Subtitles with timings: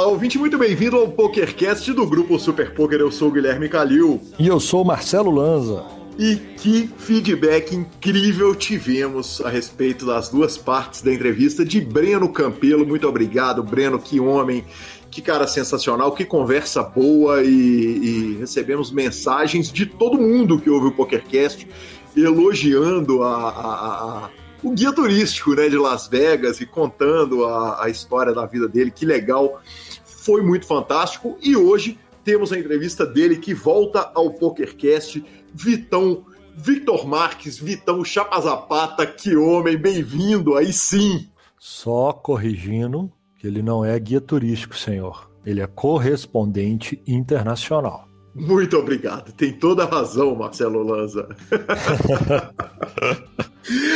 [0.00, 3.00] Olá, ouvinte, muito bem-vindo ao PokerCast do Grupo Super Poker.
[3.00, 4.18] Eu sou o Guilherme Calil.
[4.38, 5.84] E eu sou o Marcelo Lanza.
[6.18, 12.86] E que feedback incrível tivemos a respeito das duas partes da entrevista de Breno Campelo.
[12.86, 14.64] Muito obrigado, Breno, que homem,
[15.10, 20.86] que cara sensacional, que conversa boa e, e recebemos mensagens de todo mundo que ouve
[20.86, 21.68] o PokerCast
[22.16, 24.30] elogiando a, a, a,
[24.62, 28.90] o guia turístico né, de Las Vegas e contando a, a história da vida dele.
[28.90, 29.60] Que legal,
[30.20, 31.38] foi muito fantástico.
[31.42, 39.06] E hoje temos a entrevista dele que volta ao PokerCast Vitão, Victor Marques, Vitão Chapazapata,
[39.06, 41.28] que homem, bem-vindo, aí sim.
[41.58, 45.30] Só corrigindo que ele não é guia turístico, senhor.
[45.44, 48.06] Ele é correspondente internacional.
[48.34, 51.26] Muito obrigado, tem toda a razão, Marcelo Lanza.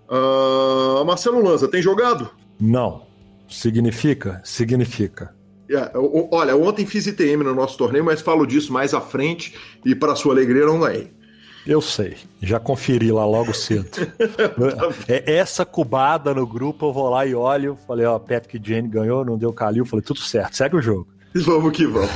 [0.09, 2.31] Uh, Marcelo Lanza, tem jogado?
[2.59, 3.12] Não.
[3.53, 4.41] Significa?
[4.43, 5.33] Significa.
[5.69, 5.91] É,
[6.31, 10.15] olha, ontem fiz ITM no nosso torneio, mas falo disso mais à frente e para
[10.15, 11.11] sua alegria não ganhei.
[11.65, 13.87] Eu sei, já conferi lá logo cedo.
[15.07, 17.77] é, essa cubada no grupo, eu vou lá e olho.
[17.87, 19.85] Falei, ó, Patrick Jane ganhou, não deu Calil.
[19.85, 21.07] Falei, tudo certo, segue o jogo.
[21.45, 22.11] Vamos que vamos.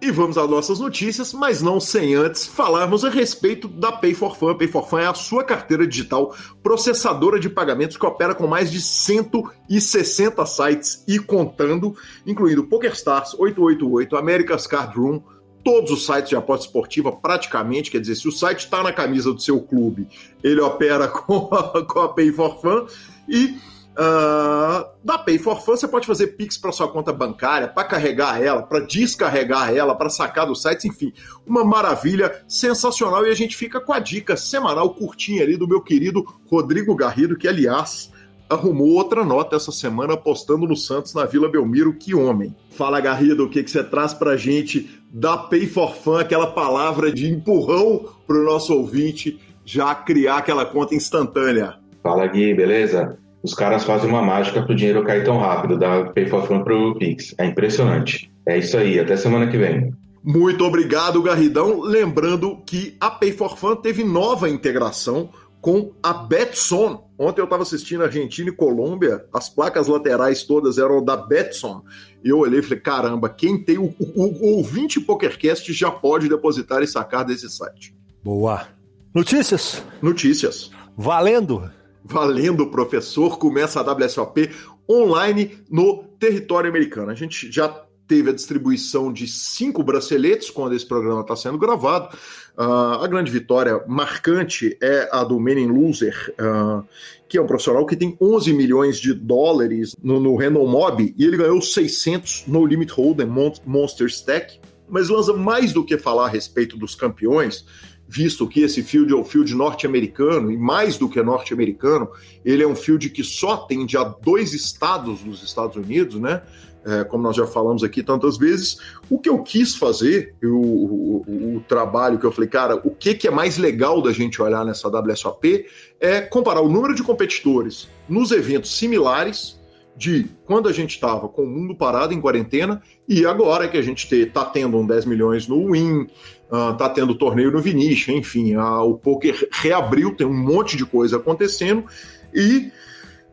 [0.00, 4.36] E vamos às nossas notícias, mas não sem antes falarmos a respeito da Pay for
[4.36, 4.50] Fun.
[4.50, 8.46] A Pay for Fun é a sua carteira digital processadora de pagamentos que opera com
[8.46, 15.22] mais de 160 sites e contando, incluindo PokerStars, 888, America's Card Room,
[15.64, 17.90] todos os sites de aposta esportiva, praticamente.
[17.90, 20.06] Quer dizer, se o site está na camisa do seu clube,
[20.42, 22.86] ele opera com a, com a Pay for Fun.
[23.26, 23.58] E
[23.96, 28.42] Uh, da Pay for Fun você pode fazer Pix para sua conta bancária, para carregar
[28.42, 31.12] ela, para descarregar ela, para sacar do site, enfim,
[31.46, 33.24] uma maravilha sensacional.
[33.24, 37.36] E a gente fica com a dica semanal curtinha ali do meu querido Rodrigo Garrido,
[37.36, 38.12] que aliás
[38.48, 41.94] arrumou outra nota essa semana postando no Santos na Vila Belmiro.
[41.94, 42.54] Que homem!
[42.70, 47.12] Fala Garrido, o que, que você traz para gente da Pay for Fun, aquela palavra
[47.12, 51.76] de empurrão para o nosso ouvinte já criar aquela conta instantânea?
[52.02, 53.18] Fala Gui, beleza?
[53.44, 56.64] Os caras fazem uma mágica para o dinheiro cair tão rápido da Pay for Fun
[56.64, 57.34] pro Pix.
[57.36, 58.32] É impressionante.
[58.46, 59.92] É isso aí, até semana que vem.
[60.24, 61.82] Muito obrigado, Garridão.
[61.82, 65.28] Lembrando que a Pay for Fun teve nova integração
[65.60, 67.06] com a Betson.
[67.18, 71.82] Ontem eu estava assistindo Argentina e Colômbia, as placas laterais todas eram da Betson.
[72.24, 76.30] E eu olhei e falei: caramba, quem tem o, o, o ouvinte PokerCast já pode
[76.30, 77.94] depositar e sacar desse site.
[78.22, 78.66] Boa.
[79.14, 79.82] Notícias?
[80.00, 80.70] Notícias.
[80.96, 81.70] Valendo!
[82.04, 84.50] Valendo, professor, começa a WSOP
[84.88, 87.10] online no território americano.
[87.10, 87.68] A gente já
[88.06, 92.14] teve a distribuição de cinco braceletes quando esse programa está sendo gravado.
[92.56, 96.86] Uh, a grande vitória marcante é a do Menin Loser, uh,
[97.26, 101.24] que é um profissional que tem 11 milhões de dólares no, no Random Mob e
[101.24, 103.30] ele ganhou 600 no Limit Hold'em
[103.64, 104.60] Monster Stack.
[104.86, 107.64] Mas lança mais do que falar a respeito dos campeões,
[108.08, 112.08] visto que esse field é o field norte-americano, e mais do que norte-americano,
[112.44, 116.42] ele é um field que só atende a dois estados dos Estados Unidos, né?
[116.86, 118.76] É, como nós já falamos aqui tantas vezes,
[119.08, 123.14] o que eu quis fazer, o, o, o, trabalho que eu falei, cara, o que,
[123.14, 125.64] que é mais legal da gente olhar nessa WSOP
[125.98, 129.58] é comparar o número de competidores nos eventos similares
[129.96, 133.82] de quando a gente estava com o mundo parado em quarentena e agora que a
[133.82, 136.06] gente está tendo um 10 milhões no Win,
[136.54, 140.84] ah, uh, tendo torneio no Vinicius, enfim, uh, o poker reabriu, tem um monte de
[140.84, 141.84] coisa acontecendo
[142.32, 142.70] e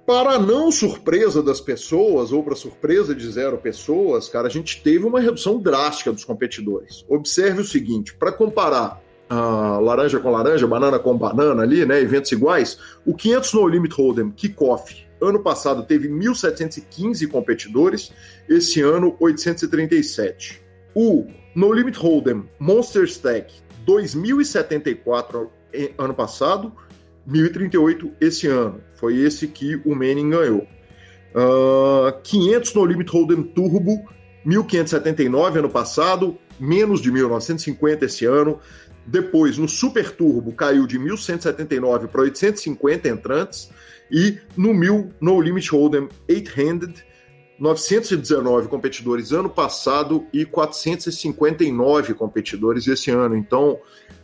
[0.05, 5.05] para não surpresa das pessoas ou para surpresa de zero pessoas, cara, a gente teve
[5.05, 7.05] uma redução drástica dos competidores.
[7.07, 12.31] Observe o seguinte, para comparar uh, laranja com laranja, banana com banana ali, né, eventos
[12.31, 18.11] iguais, o 500 no Limit Hold'em Kickoff Ano passado teve 1.715 competidores,
[18.49, 20.59] esse ano 837.
[20.95, 23.53] O No Limit Hold'em Monster Stack
[23.85, 25.49] 2.074
[25.97, 26.73] ano passado
[27.25, 28.81] 1038 esse ano.
[28.95, 30.67] Foi esse que o Manning ganhou.
[31.33, 34.03] Uh, 500 no Limit Hold'em Turbo,
[34.43, 38.59] 1579 ano passado, menos de 1950 esse ano.
[39.05, 43.71] Depois, no Super Turbo, caiu de 1179 para 850 entrantes.
[44.11, 47.03] E no 1000 No Limit Hold'em 8-Handed,
[47.61, 53.35] 919 competidores ano passado e 459 competidores esse ano.
[53.35, 53.77] Então,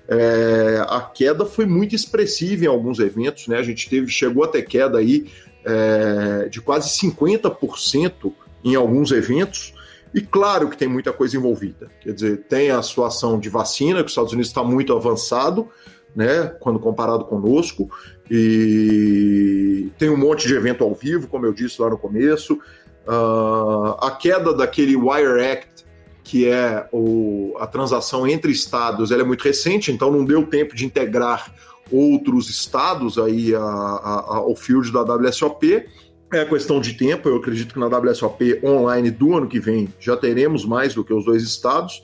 [0.08, 3.60] é, a queda foi muito expressiva em alguns eventos, né?
[3.60, 5.30] A gente teve, chegou a ter queda aí
[5.64, 8.34] é, de quase 50%
[8.66, 9.72] em alguns eventos.
[10.16, 11.92] E claro que tem muita coisa envolvida.
[12.02, 15.70] Quer dizer, tem a situação de vacina, que os Estados Unidos está muito avançado,
[16.16, 17.88] né, quando comparado conosco,
[18.32, 22.60] e tem um monte de evento ao vivo, como eu disse lá no começo.
[23.08, 25.86] Uh, a queda daquele Wire Act,
[26.24, 30.76] que é o, a transação entre estados, ela é muito recente, então não deu tempo
[30.76, 31.54] de integrar
[31.90, 35.86] outros estados aí a, a, ao field da WSOP.
[36.34, 40.18] É questão de tempo, eu acredito que na WSOP online do ano que vem já
[40.18, 42.04] teremos mais do que os dois estados.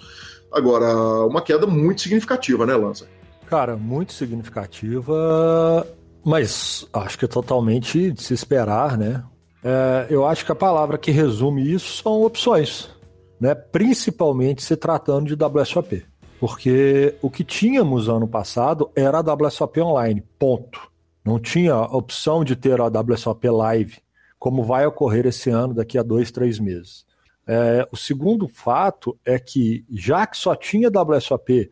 [0.50, 0.96] Agora,
[1.26, 3.08] uma queda muito significativa, né, Lanza?
[3.50, 5.86] Cara, muito significativa,
[6.24, 9.22] mas acho que é totalmente de se esperar, né?
[9.64, 12.90] É, eu acho que a palavra que resume isso são opções,
[13.40, 13.56] né?
[13.56, 16.06] Principalmente se tratando de WSOP.
[16.40, 20.92] Porque o que tínhamos ano passado era a WSOP online, ponto.
[21.24, 24.04] Não tinha opção de ter a WSOP live
[24.38, 27.06] como vai ocorrer esse ano, daqui a dois, três meses.
[27.48, 31.72] É, o segundo fato é que, já que só tinha WSOP,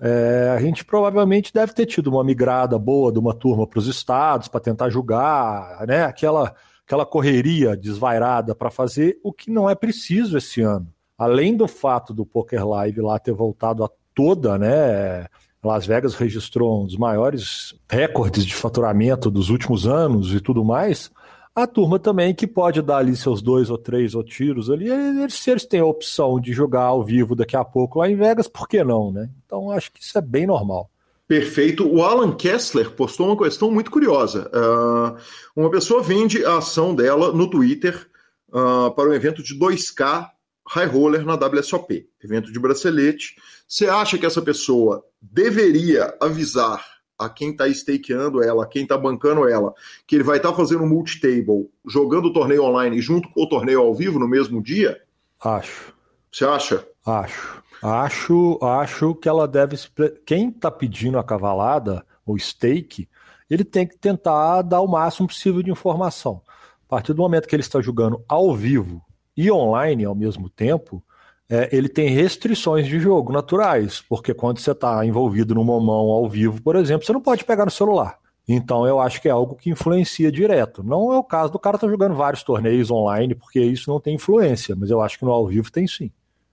[0.00, 3.86] é, a gente provavelmente deve ter tido uma migrada boa de uma turma para os
[3.86, 6.04] estados para tentar julgar, né?
[6.04, 6.54] Aquela,
[6.86, 10.86] aquela correria desvairada para fazer o que não é preciso esse ano.
[11.18, 15.26] Além do fato do Poker Live lá ter voltado a toda, né?
[15.62, 21.10] Las Vegas registrou um dos maiores recordes de faturamento dos últimos anos e tudo mais.
[21.52, 25.34] A turma também que pode dar ali seus dois ou três ou tiros ali, eles,
[25.34, 28.46] se eles têm a opção de jogar ao vivo daqui a pouco lá em Vegas,
[28.46, 29.28] por que não, né?
[29.44, 30.88] Então acho que isso é bem normal.
[31.28, 31.86] Perfeito.
[31.86, 34.50] O Alan Kessler postou uma questão muito curiosa.
[34.54, 35.16] Uh,
[35.56, 38.08] uma pessoa vende a ação dela no Twitter
[38.48, 40.30] uh, para um evento de 2K
[40.68, 43.36] High Roller na WSOP, evento de bracelete.
[43.68, 46.84] Você acha que essa pessoa deveria avisar
[47.18, 49.72] a quem está stakeando ela, a quem está bancando ela,
[50.06, 53.48] que ele vai estar tá fazendo um multi-table, jogando o torneio online junto com o
[53.48, 55.00] torneio ao vivo no mesmo dia?
[55.40, 55.94] Acho.
[56.30, 56.86] Você acha?
[57.04, 57.62] Acho.
[57.82, 59.76] Acho, acho que ela deve.
[60.24, 63.08] Quem está pedindo a cavalada, o stake,
[63.48, 66.42] ele tem que tentar dar o máximo possível de informação.
[66.86, 69.02] A partir do momento que ele está jogando ao vivo
[69.36, 71.02] e online ao mesmo tempo,
[71.48, 76.28] é, ele tem restrições de jogo naturais, porque quando você está envolvido no momão ao
[76.28, 78.18] vivo, por exemplo, você não pode pegar no celular.
[78.48, 80.82] Então eu acho que é algo que influencia direto.
[80.82, 84.00] Não é o caso do cara estar tá jogando vários torneios online, porque isso não
[84.00, 86.10] tem influência, mas eu acho que no ao vivo tem sim.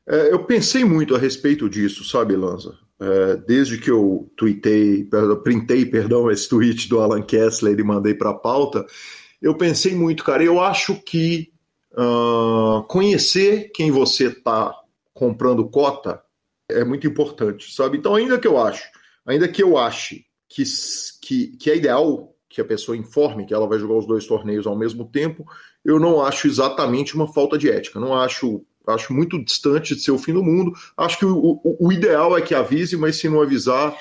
[0.07, 2.77] É, eu pensei muito a respeito disso, sabe, Lanza?
[3.00, 5.07] É, desde que eu tweetei,
[5.44, 8.85] printei, perdão, esse tweet do Alan Kessler e mandei para a pauta,
[9.41, 10.44] eu pensei muito, cara.
[10.44, 11.51] Eu acho que
[11.94, 14.73] uh, conhecer quem você está
[15.13, 16.21] comprando cota
[16.69, 17.97] é muito importante, sabe?
[17.97, 18.83] Então, ainda que eu acho,
[19.25, 20.63] ainda que eu ache que,
[21.22, 24.67] que, que é ideal que a pessoa informe que ela vai jogar os dois torneios
[24.67, 25.43] ao mesmo tempo,
[25.83, 28.00] eu não acho exatamente uma falta de ética.
[28.00, 30.73] Não acho, acho muito distante de ser o fim do mundo.
[30.97, 33.95] Acho que o, o, o ideal é que avise, mas se não avisar,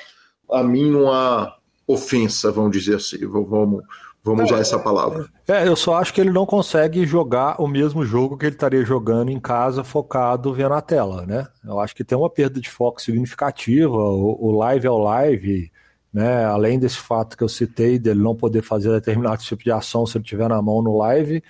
[0.51, 1.55] a mim não há
[1.87, 3.25] ofensa, vamos dizer assim.
[3.25, 3.83] Vamos,
[4.23, 5.27] Vamos usar essa palavra.
[5.45, 8.85] É, eu só acho que ele não consegue jogar o mesmo jogo que ele estaria
[8.85, 11.45] jogando em casa, focado vendo a tela, né?
[11.63, 13.93] Eu acho que tem uma perda de foco significativa.
[13.93, 15.69] O, o live é o live,
[16.13, 16.45] né?
[16.45, 20.17] Além desse fato que eu citei dele não poder fazer determinado tipo de ação se
[20.17, 21.43] ele tiver na mão no live,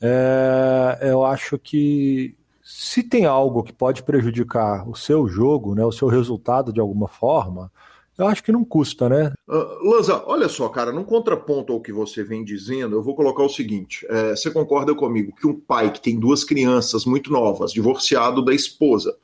[0.00, 2.34] é, eu acho que
[2.68, 7.06] se tem algo que pode prejudicar o seu jogo, né, o seu resultado de alguma
[7.06, 7.70] forma,
[8.18, 9.32] eu acho que não custa, né?
[9.46, 13.44] Uh, Lanza, olha só, cara, num contraponto ao que você vem dizendo, eu vou colocar
[13.44, 17.72] o seguinte: é, você concorda comigo que um pai que tem duas crianças muito novas,
[17.72, 19.16] divorciado da esposa,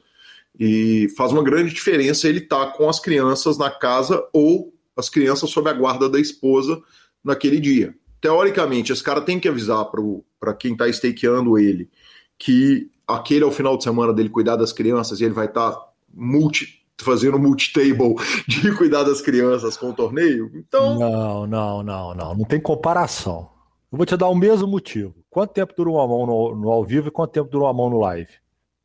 [0.57, 5.09] e faz uma grande diferença ele estar tá com as crianças na casa ou as
[5.09, 6.81] crianças sob a guarda da esposa
[7.25, 7.93] naquele dia.
[8.21, 9.91] Teoricamente, esse cara tem que avisar
[10.39, 11.91] para quem está stakeando ele
[12.39, 15.73] que aquele é o final de semana dele cuidar das crianças e ele vai estar
[15.73, 18.15] tá multi fazendo multi-table
[18.47, 20.51] de cuidar das crianças com o torneio.
[20.55, 20.99] Então.
[20.99, 22.35] Não, não, não, não.
[22.35, 23.49] Não tem comparação.
[23.91, 25.15] Eu vou te dar o mesmo motivo.
[25.29, 27.91] Quanto tempo dura uma mão no, no ao vivo e quanto tempo dura uma mão
[27.91, 28.31] no live?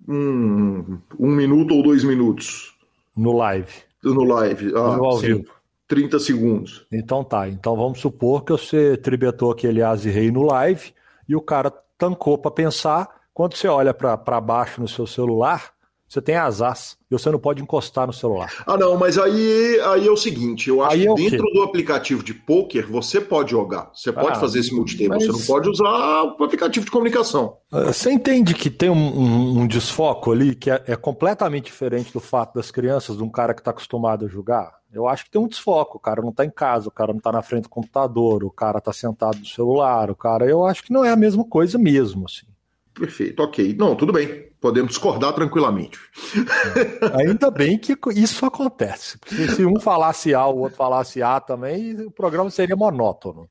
[0.08, 2.76] Hum, um minuto ou dois minutos.
[3.16, 3.72] No live.
[4.04, 4.74] No live.
[4.76, 5.28] Ah, no ao sim.
[5.28, 5.58] vivo.
[5.88, 6.86] 30 segundos.
[6.92, 7.48] Então tá.
[7.48, 10.92] Então vamos supor que você tribetou aquele as e rei no live
[11.28, 13.17] e o cara tancou para pensar.
[13.38, 15.70] Quando você olha para baixo no seu celular,
[16.10, 18.52] você tem as as e você não pode encostar no celular.
[18.66, 21.62] Ah, não, mas aí, aí é o seguinte: eu acho aí que é dentro do
[21.62, 23.92] aplicativo de poker você pode jogar.
[23.94, 25.14] Você pode ah, fazer esse multitema.
[25.14, 25.28] Mas...
[25.28, 27.58] Você não pode usar o aplicativo de comunicação.
[27.72, 32.12] Ah, você entende que tem um, um, um desfoco ali que é, é, completamente diferente
[32.12, 34.80] do fato das crianças, de um cara que está acostumado a jogar?
[34.92, 35.98] Eu acho que tem um desfoco.
[36.00, 38.50] O cara não está em casa, o cara não está na frente do computador, o
[38.50, 40.50] cara está sentado no celular, o cara.
[40.50, 42.48] Eu acho que não é a mesma coisa mesmo, assim.
[42.98, 43.76] Perfeito, ok.
[43.78, 44.48] Não, tudo bem.
[44.60, 46.00] Podemos discordar tranquilamente.
[47.14, 49.18] Ainda bem que isso acontece.
[49.20, 53.48] Porque se um falasse A, o outro falasse A também, o programa seria monótono.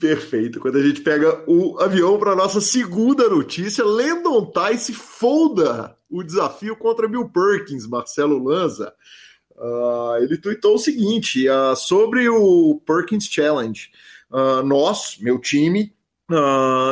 [0.00, 0.58] Perfeito.
[0.58, 6.74] Quando a gente pega o avião para nossa segunda notícia, Landon Tice folda o desafio
[6.76, 8.92] contra Bill Perkins, Marcelo Lanza.
[9.56, 13.90] Uh, ele tweetou o seguinte uh, sobre o Perkins Challenge.
[14.30, 15.92] Uh, nós, meu time,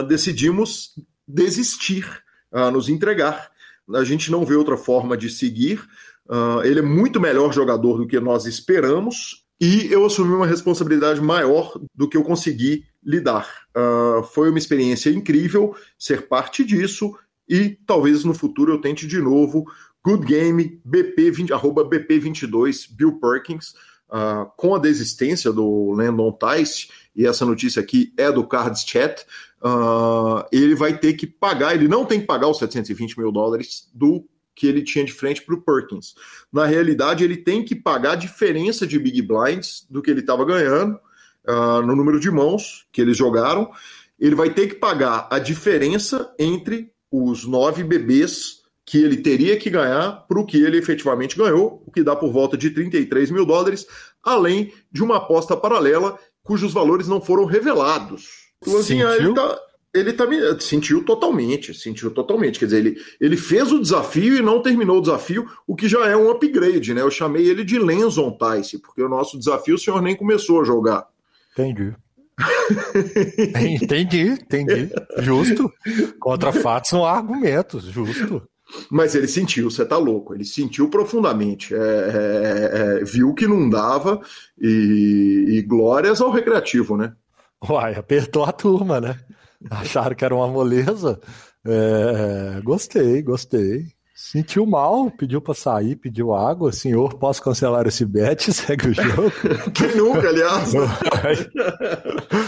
[0.08, 0.94] decidimos
[1.26, 2.06] desistir,
[2.52, 3.50] uh, nos entregar.
[3.94, 5.80] A gente não vê outra forma de seguir.
[6.28, 11.20] Uh, ele é muito melhor jogador do que nós esperamos e eu assumi uma responsabilidade
[11.20, 13.48] maior do que eu consegui lidar.
[13.76, 17.16] Uh, foi uma experiência incrível ser parte disso
[17.48, 19.64] e talvez no futuro eu tente de novo.
[20.04, 23.74] Good Game, BP20, arroba BP22, Bill Perkins,
[24.08, 29.26] uh, com a desistência do Landon Tice, e essa notícia aqui é do Cards Chat,
[29.62, 33.88] uh, ele vai ter que pagar, ele não tem que pagar os 720 mil dólares
[33.94, 36.14] do que ele tinha de frente para o Perkins.
[36.50, 40.44] Na realidade, ele tem que pagar a diferença de Big Blinds do que ele estava
[40.44, 40.98] ganhando
[41.46, 43.70] uh, no número de mãos que eles jogaram.
[44.18, 49.68] Ele vai ter que pagar a diferença entre os nove bebês que ele teria que
[49.68, 53.44] ganhar para o que ele efetivamente ganhou, o que dá por volta de 33 mil
[53.44, 53.84] dólares,
[54.22, 58.45] além de uma aposta paralela cujos valores não foram revelados.
[58.64, 59.58] Luzinha, ele tá,
[59.94, 60.26] ele tá
[60.60, 62.58] sentiu totalmente, sentiu totalmente.
[62.58, 66.06] Quer dizer, ele, ele fez o desafio e não terminou o desafio, o que já
[66.06, 67.02] é um upgrade, né?
[67.02, 70.64] Eu chamei ele de Lenzon Tice, porque o nosso desafio o senhor nem começou a
[70.64, 71.06] jogar.
[71.52, 71.94] Entendi.
[73.82, 74.90] entendi, entendi.
[75.18, 75.72] Justo.
[76.20, 78.42] Contra fatos são argumentos, justo.
[78.90, 82.70] Mas ele sentiu, você tá louco, ele sentiu profundamente, é, é,
[83.00, 84.20] é, viu que não dava
[84.60, 87.14] e, e glórias ao recreativo, né?
[87.62, 89.18] Uai, apertou a turma, né?
[89.70, 91.20] Acharam que era uma moleza.
[91.64, 93.96] É, gostei, gostei.
[94.14, 96.72] Sentiu mal, pediu para sair, pediu água.
[96.72, 98.48] Senhor, posso cancelar esse bet?
[98.52, 99.30] Segue o jogo.
[99.74, 100.72] Quem nunca, aliás?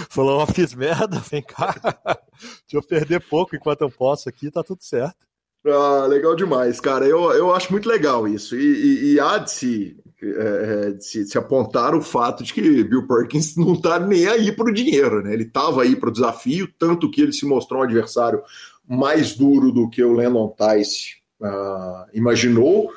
[0.08, 1.74] Falou, fiz merda, vem cá.
[2.40, 5.28] Deixa eu perder pouco enquanto eu posso aqui, tá tudo certo.
[5.66, 7.04] Ah, legal demais, cara.
[7.04, 8.56] Eu, eu acho muito legal isso.
[8.56, 12.82] E, e, e há de se, é, de se, se, apontar o fato de que
[12.84, 15.32] Bill Perkins não está nem aí para o dinheiro, né?
[15.32, 18.42] Ele estava aí para o desafio, tanto que ele se mostrou um adversário
[18.88, 22.90] mais duro do que o Lennon Tice uh, imaginou.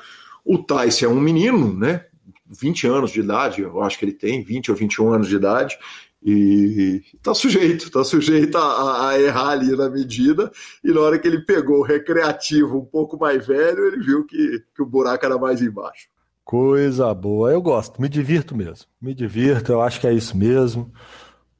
[0.44, 2.06] O Tice é um menino, né?
[2.48, 5.78] 20 anos de idade, eu acho que ele tem, 20 ou 21 anos de idade,
[6.24, 10.52] e tá sujeito, tá sujeito a, a, errar ali na medida.
[10.84, 14.62] E na hora que ele pegou o recreativo um pouco mais velho, ele viu que,
[14.74, 16.11] que o buraco era mais embaixo.
[16.44, 18.86] Coisa boa, eu gosto, me divirto mesmo.
[19.00, 20.92] Me divirto, eu acho que é isso mesmo.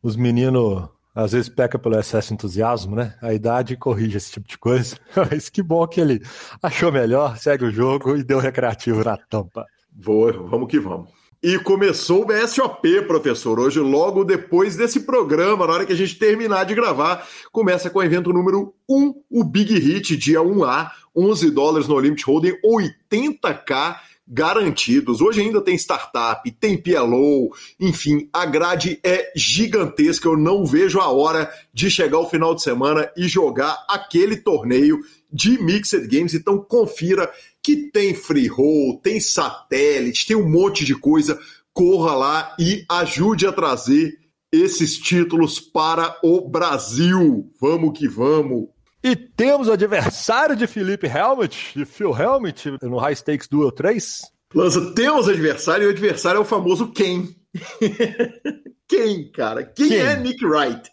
[0.03, 3.15] Os meninos às vezes peca pelo excesso de entusiasmo, né?
[3.21, 4.97] A idade corrige esse tipo de coisa.
[5.31, 6.23] Mas que bom que ele
[6.63, 9.67] achou melhor, segue o jogo e deu recreativo na tampa.
[9.91, 11.11] Boa, vamos que vamos.
[11.43, 13.59] E começou o BSOP, professor.
[13.59, 17.99] Hoje, logo depois desse programa, na hora que a gente terminar de gravar, começa com
[17.99, 23.97] o evento número 1, o Big Hit, dia 1A, 11 dólares no Limit Holding, 80k
[24.27, 25.21] garantidos.
[25.21, 30.29] Hoje ainda tem startup, tem PLO, enfim, a grade é gigantesca.
[30.29, 35.01] Eu não vejo a hora de chegar o final de semana e jogar aquele torneio
[35.33, 36.35] de Mixed Games.
[36.35, 37.31] Então confira
[37.63, 41.39] que tem free roll, tem satélite, tem um monte de coisa.
[41.73, 44.19] Corra lá e ajude a trazer
[44.53, 47.51] esses títulos para o Brasil.
[47.59, 48.69] Vamos que vamos.
[49.03, 54.23] E temos o adversário de Felipe Helmut, de Phil Helmut, no High Stakes Duel 3.
[54.55, 57.27] Lança, temos adversário e o adversário é o famoso Ken.
[58.87, 59.65] Quem, cara?
[59.65, 60.91] Quem, Quem, é Nick Wright?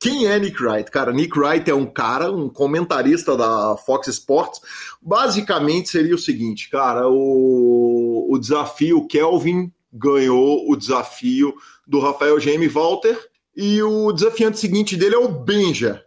[0.00, 0.90] Quem é Nick Wright?
[0.90, 4.60] Cara, Nick Wright é um cara, um comentarista da Fox Sports.
[5.00, 11.54] Basicamente seria o seguinte, cara, o, o desafio Kelvin ganhou o desafio
[11.86, 13.16] do Rafael Jaime Walter
[13.56, 16.04] e o desafiante seguinte dele é o Benja.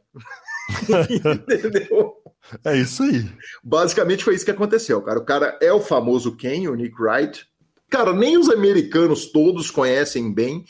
[1.48, 2.16] Entendeu?
[2.64, 3.26] É isso aí.
[3.64, 5.20] Basicamente foi isso que aconteceu, cara.
[5.20, 7.46] O cara é o famoso Ken, o Nick Wright.
[7.90, 10.66] cara, nem os americanos todos conhecem bem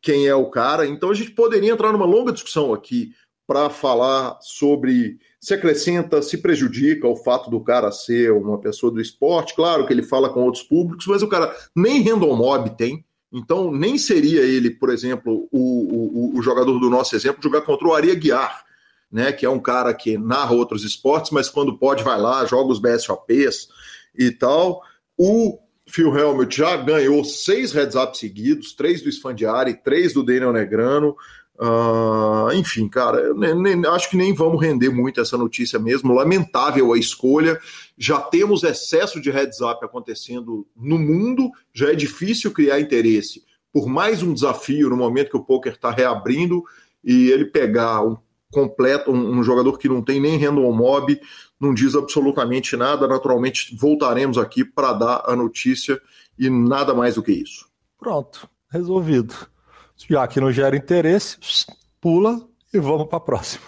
[0.00, 3.10] quem é o cara, então a gente poderia entrar numa longa discussão aqui
[3.44, 9.00] para falar sobre se acrescenta, se prejudica o fato do cara ser uma pessoa do
[9.00, 9.54] esporte.
[9.54, 13.04] Claro que ele fala com outros públicos, mas o cara nem random mob tem.
[13.32, 17.86] Então, nem seria ele, por exemplo, o, o, o jogador do nosso exemplo, jogar contra
[17.86, 18.64] o Aria Guiar,
[19.16, 22.70] né, que é um cara que narra outros esportes, mas quando pode vai lá, joga
[22.70, 23.66] os BSOPs
[24.14, 24.82] e tal.
[25.16, 25.58] O
[25.88, 31.16] Phil Helmut já ganhou seis heads-up seguidos, três do Sfandiari, três do Daniel Negrano.
[31.58, 36.12] Uh, enfim, cara, nem, nem, acho que nem vamos render muito essa notícia mesmo.
[36.12, 37.58] Lamentável a escolha.
[37.96, 43.42] Já temos excesso de heads up acontecendo no mundo, já é difícil criar interesse
[43.72, 46.62] por mais um desafio no momento que o poker está reabrindo
[47.02, 48.16] e ele pegar um
[48.52, 51.20] completo, um, um, jogador que não tem nem random mob,
[51.60, 53.06] não diz absolutamente nada.
[53.06, 56.00] Naturalmente, voltaremos aqui para dar a notícia
[56.38, 57.66] e nada mais do que isso.
[57.98, 59.34] Pronto, resolvido.
[60.08, 61.38] Já que não gera interesse,
[62.00, 63.64] pula e vamos para a próxima.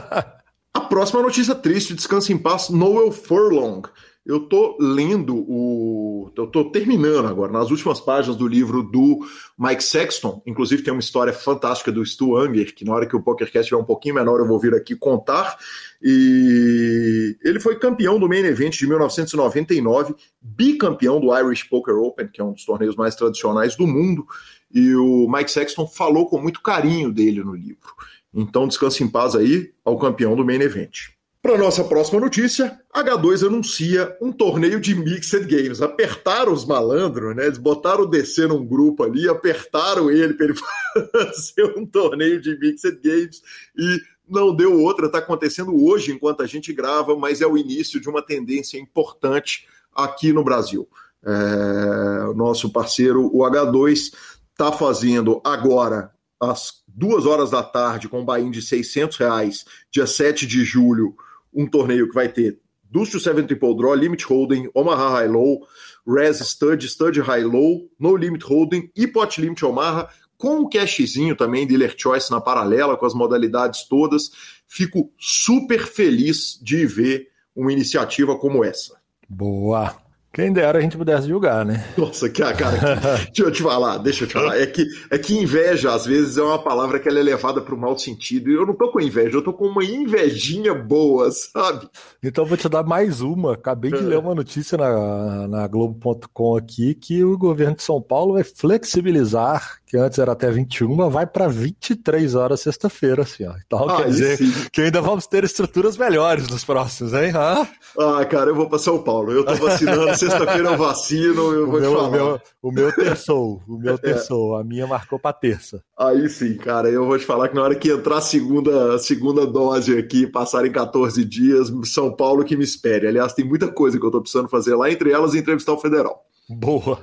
[0.74, 3.82] a próxima notícia triste, descansa em paz, Noel Furlong.
[4.26, 6.32] Eu tô lendo o.
[6.34, 9.20] Eu tô terminando agora, nas últimas páginas do livro do
[9.58, 10.42] Mike Sexton.
[10.46, 13.80] Inclusive, tem uma história fantástica do Stu Anger, que na hora que o PokerCast estiver
[13.80, 15.58] um pouquinho menor, eu vou vir aqui contar.
[16.02, 22.40] E ele foi campeão do Main Event de 1999, bicampeão do Irish Poker Open, que
[22.40, 24.26] é um dos torneios mais tradicionais do mundo.
[24.72, 27.94] E o Mike Sexton falou com muito carinho dele no livro.
[28.32, 31.14] Então, descanse em paz aí ao campeão do Main Event.
[31.44, 35.82] Para nossa próxima notícia, H2 anuncia um torneio de Mixed Games.
[35.82, 37.44] Apertaram os malandros, né?
[37.44, 40.54] Eles botaram o DC num grupo ali, apertaram ele para ele
[41.12, 43.42] fazer um torneio de Mixed Games
[43.76, 45.04] e não deu outra.
[45.04, 49.66] Está acontecendo hoje enquanto a gente grava, mas é o início de uma tendência importante
[49.94, 50.88] aqui no Brasil.
[51.22, 54.14] É, nosso parceiro, o H2,
[54.50, 56.10] está fazendo agora,
[56.40, 61.14] às duas horas da tarde, com um buy de 600 reais, dia 7 de julho,
[61.54, 62.58] um torneio que vai ter
[62.90, 65.66] Dust 7 Triple Draw, Limit Holding, Omaha High Low,
[66.06, 71.34] Res Stud, Stud High Low, No Limit Holding e Pot Limit Omaha, com um cashzinho
[71.34, 74.30] também, Dealer Choice na paralela, com as modalidades todas.
[74.66, 78.96] Fico super feliz de ver uma iniciativa como essa.
[79.28, 80.03] Boa!
[80.34, 81.84] Quem dera a gente pudesse julgar, né?
[81.96, 84.58] Nossa, que cara, que, deixa eu te falar, deixa eu te falar.
[84.60, 87.72] É que, é que inveja, às vezes, é uma palavra que ela é levada para
[87.72, 88.50] o mau sentido.
[88.50, 91.88] E eu não tô com inveja, eu tô com uma invejinha boa, sabe?
[92.20, 93.54] Então vou te dar mais uma.
[93.54, 94.00] Acabei de é.
[94.00, 99.78] ler uma notícia na, na Globo.com aqui que o governo de São Paulo vai flexibilizar,
[99.94, 103.54] que antes era até 21, vai para 23 horas sexta-feira, assim, ó.
[103.64, 104.52] Então ah, quer dizer sim.
[104.72, 107.30] que ainda vamos ter estruturas melhores nos próximos, hein?
[107.32, 107.64] Ah,
[107.96, 109.30] ah cara, eu vou para São Paulo.
[109.30, 112.08] Eu tô vacinando sexta-feira eu vacino, eu o vou meu, te falar.
[112.08, 113.98] O meu, o meu terçou, o meu é.
[113.98, 114.62] terçou, é.
[114.62, 115.80] a minha marcou para terça.
[115.96, 118.98] Aí sim, cara, eu vou te falar que na hora que entrar a segunda, a
[118.98, 123.06] segunda dose aqui, passarem 14 dias, São Paulo que me espere.
[123.06, 126.24] Aliás, tem muita coisa que eu tô precisando fazer lá, entre elas entrevistar o federal.
[126.50, 126.98] Boa.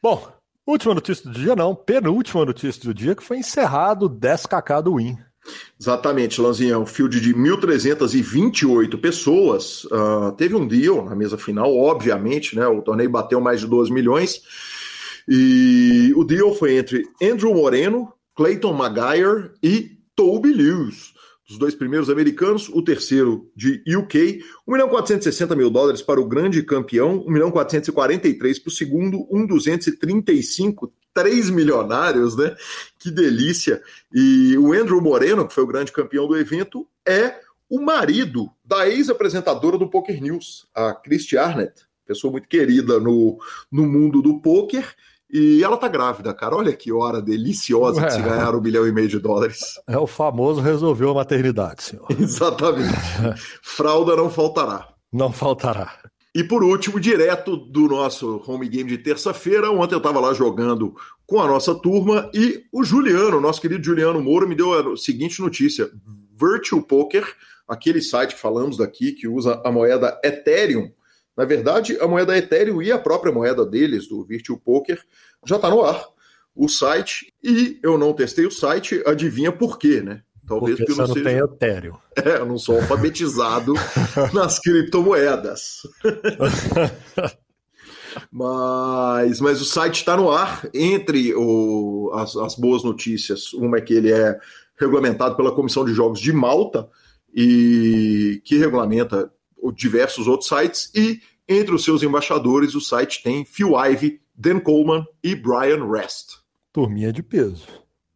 [0.00, 0.35] Bom,
[0.66, 4.96] última notícia do dia não, penúltima notícia do dia que foi encerrado o 10kk do
[4.96, 5.16] Win.
[5.80, 9.84] Exatamente, Lanzinha, é um field de 1.328 pessoas.
[9.84, 12.66] Uh, teve um deal na mesa final, obviamente, né?
[12.66, 14.42] O torneio bateu mais de 12 milhões.
[15.28, 21.15] E o deal foi entre Andrew Moreno, Clayton Maguire e Toby Lewis
[21.46, 26.26] dos dois primeiros americanos, o terceiro de UK, 1 milhão 460 mil dólares para o
[26.26, 32.54] grande campeão, 1 milhão 443 para o segundo, 1 235, três milionários, né?
[32.98, 33.80] Que delícia!
[34.12, 38.88] E o Andrew Moreno, que foi o grande campeão do evento, é o marido da
[38.88, 43.38] ex-apresentadora do Poker News, a Christy Arnett, pessoa muito querida no,
[43.70, 44.94] no mundo do poker
[45.30, 46.56] e ela tá grávida, cara.
[46.56, 49.80] Olha que hora deliciosa Ué, de se ganhar um milhão e meio de dólares.
[49.88, 52.06] É o famoso resolveu a maternidade, senhor.
[52.18, 52.92] Exatamente.
[53.62, 54.88] Fralda não faltará.
[55.12, 55.92] Não faltará.
[56.34, 60.94] E por último, direto do nosso home game de terça-feira, ontem eu estava lá jogando
[61.26, 65.40] com a nossa turma e o Juliano, nosso querido Juliano Moura, me deu a seguinte
[65.40, 65.90] notícia:
[66.38, 67.26] Virtual Poker,
[67.66, 70.90] aquele site que falamos daqui que usa a moeda Ethereum,
[71.36, 75.00] na verdade, a moeda Ethereum e a própria moeda deles, do Virtual Poker,
[75.44, 76.02] já está no ar.
[76.54, 80.22] O site, e eu não testei o site, adivinha por quê, né?
[80.46, 81.24] Talvez porque, porque não, seja...
[81.24, 81.96] tem Ethereum.
[82.24, 83.74] É, eu não sou alfabetizado
[84.32, 85.82] nas criptomoedas.
[88.32, 90.66] mas, mas o site está no ar.
[90.72, 94.38] Entre o, as, as boas notícias, uma é que ele é
[94.78, 96.88] regulamentado pela Comissão de Jogos de Malta,
[97.34, 99.30] e que regulamenta
[99.74, 105.04] diversos outros sites e entre os seus embaixadores o site tem Phil Ivey Dan Coleman
[105.22, 106.38] e Brian Rest.
[106.72, 107.66] Turminha de peso.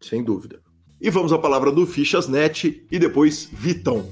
[0.01, 0.61] Sem dúvida.
[1.01, 4.07] E vamos à palavra do Fichasnet e depois Vitão.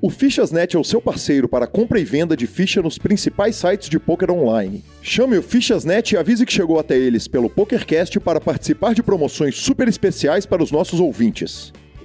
[0.00, 3.88] O Fichasnet é o seu parceiro para compra e venda de ficha nos principais sites
[3.88, 4.84] de poker online.
[5.00, 9.56] Chame o Fichasnet e avise que chegou até eles pelo PokerCast para participar de promoções
[9.56, 11.72] super especiais para os nossos ouvintes.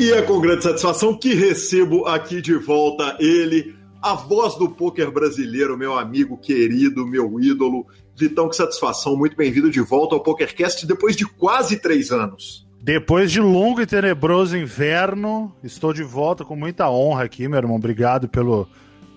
[0.00, 5.10] E é com grande satisfação que recebo aqui de volta ele, a voz do poker
[5.10, 7.86] brasileiro, meu amigo querido, meu ídolo.
[8.16, 12.66] Vitão, que satisfação, muito bem-vindo de volta ao PokerCast depois de quase três anos.
[12.80, 17.76] Depois de longo e tenebroso inverno, estou de volta com muita honra aqui, meu irmão.
[17.76, 18.66] Obrigado pelo,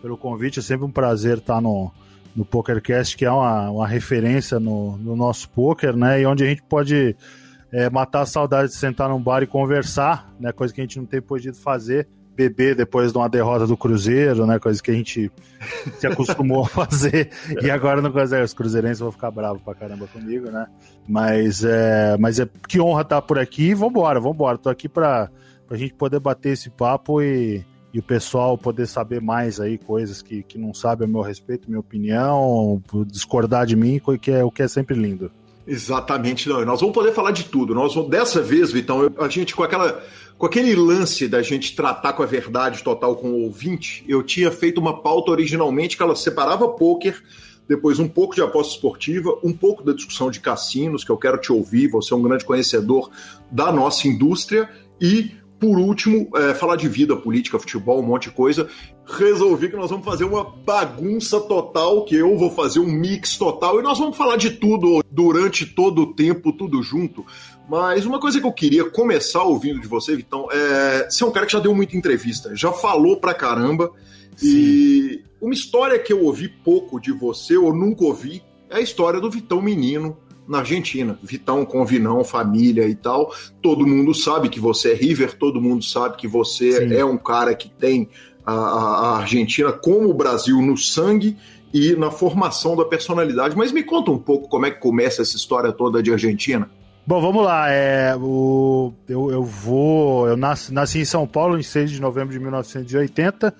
[0.02, 0.60] pelo convite.
[0.60, 1.94] É sempre um prazer estar no,
[2.36, 6.20] no PokerCast, que é uma, uma referência no, no nosso poker, né?
[6.20, 7.16] E onde a gente pode
[7.74, 10.52] é, matar a saudade de sentar num bar e conversar, né?
[10.52, 14.46] Coisa que a gente não tem podido fazer beber depois de uma derrota do Cruzeiro,
[14.46, 14.60] né?
[14.60, 15.32] Coisa que a gente
[15.98, 17.32] se acostumou a fazer
[17.64, 18.44] e agora não consegue.
[18.44, 20.68] Os cruzeirenses vão ficar bravos pra caramba comigo, né?
[21.08, 23.74] Mas é, mas é que honra estar por aqui.
[23.74, 24.56] Vambora, vambora.
[24.56, 25.32] Tô aqui pra,
[25.68, 30.22] pra gente poder bater esse papo e, e o pessoal poder saber mais aí coisas
[30.22, 34.52] que, que não sabe a meu respeito, minha opinião, discordar de mim, que é, o
[34.52, 35.32] que é sempre lindo.
[35.66, 36.64] Exatamente, não.
[36.66, 37.74] Nós vamos poder falar de tudo.
[37.74, 40.04] Nós vamos, dessa vez, Vitão, a gente com aquela
[40.38, 44.52] com aquele lance da gente tratar com a verdade total com o ouvinte, eu tinha
[44.52, 47.22] feito uma pauta originalmente que ela separava poker,
[47.68, 51.38] depois um pouco de aposta esportiva, um pouco da discussão de cassinos, que eu quero
[51.38, 53.10] te ouvir, você é um grande conhecedor
[53.50, 55.32] da nossa indústria, e
[55.64, 58.68] por último, é, falar de vida, política, futebol, um monte de coisa.
[59.06, 63.80] Resolvi que nós vamos fazer uma bagunça total, que eu vou fazer um mix total,
[63.80, 67.26] e nós vamos falar de tudo durante todo o tempo, tudo junto.
[67.70, 71.08] Mas uma coisa que eu queria começar ouvindo de você, Vitão, é.
[71.10, 73.92] Você é um cara que já deu muita entrevista, já falou pra caramba.
[74.36, 74.48] Sim.
[74.48, 79.20] E uma história que eu ouvi pouco de você, ou nunca ouvi, é a história
[79.20, 81.18] do Vitão Menino na Argentina.
[81.22, 83.34] Vitão com Vinão, família e tal.
[83.62, 86.96] Todo mundo sabe que você é River, todo mundo sabe que você Sim.
[86.96, 88.10] é um cara que tem
[88.46, 91.38] a, a, Argentina como o Brasil no sangue
[91.74, 93.56] e na formação da personalidade.
[93.56, 96.70] Mas me conta um pouco como é que começa essa história toda de Argentina.
[97.06, 97.70] Bom, vamos lá.
[97.70, 100.28] É, o, eu, eu vou.
[100.28, 103.54] Eu nasci, nasci em São Paulo em 6 de novembro de 1980,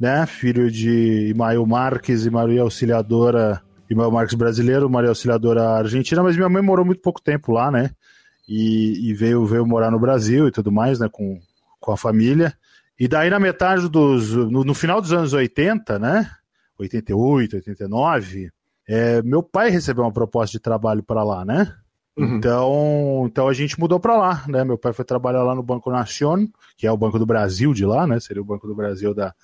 [0.00, 0.26] né?
[0.26, 3.62] Filho de Imael Marques e Maria Auxiliadora.
[3.88, 7.90] Imael Marques brasileiro, Maria Auxiliadora argentina, mas minha mãe morou muito pouco tempo lá, né?
[8.48, 11.08] E, e, veio, veio morar no Brasil e tudo mais, né?
[11.10, 11.40] Com,
[11.80, 12.54] com a família.
[13.00, 14.34] E daí, na metade dos.
[14.34, 16.30] No, no final dos anos 80, né?
[16.78, 18.50] 88, 89,
[18.86, 21.74] é, meu pai recebeu uma proposta de trabalho para lá, né?
[22.14, 22.36] Uhum.
[22.36, 24.64] Então, então a gente mudou para lá, né?
[24.64, 27.86] Meu pai foi trabalhar lá no Banco Nacion, que é o Banco do Brasil de
[27.86, 28.20] lá, né?
[28.20, 29.34] Seria o Banco do Brasil da,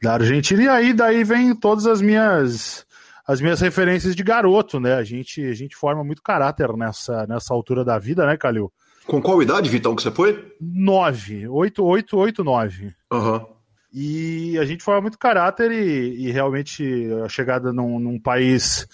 [0.00, 0.62] da Argentina.
[0.62, 2.86] E aí daí vem todas as minhas
[3.26, 4.94] as minhas referências de garoto, né?
[4.94, 8.72] A gente a gente forma muito caráter nessa nessa altura da vida, né, Calil?
[9.06, 10.54] Com qual idade, Vitão, que você foi?
[10.60, 11.46] Nove.
[11.48, 12.94] Oito, oito, oito, nove.
[13.10, 13.44] Aham.
[13.92, 18.86] E a gente forma muito caráter e, e realmente a chegada num, num país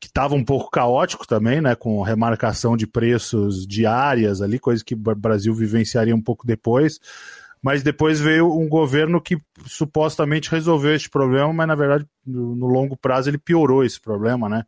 [0.00, 4.94] que estava um pouco caótico também, né, com remarcação de preços diárias ali, coisa que
[4.94, 6.98] o Brasil vivenciaria um pouco depois.
[7.60, 12.96] Mas depois veio um governo que supostamente resolveu esse problema, mas na verdade no longo
[12.96, 14.62] prazo ele piorou esse problema, né?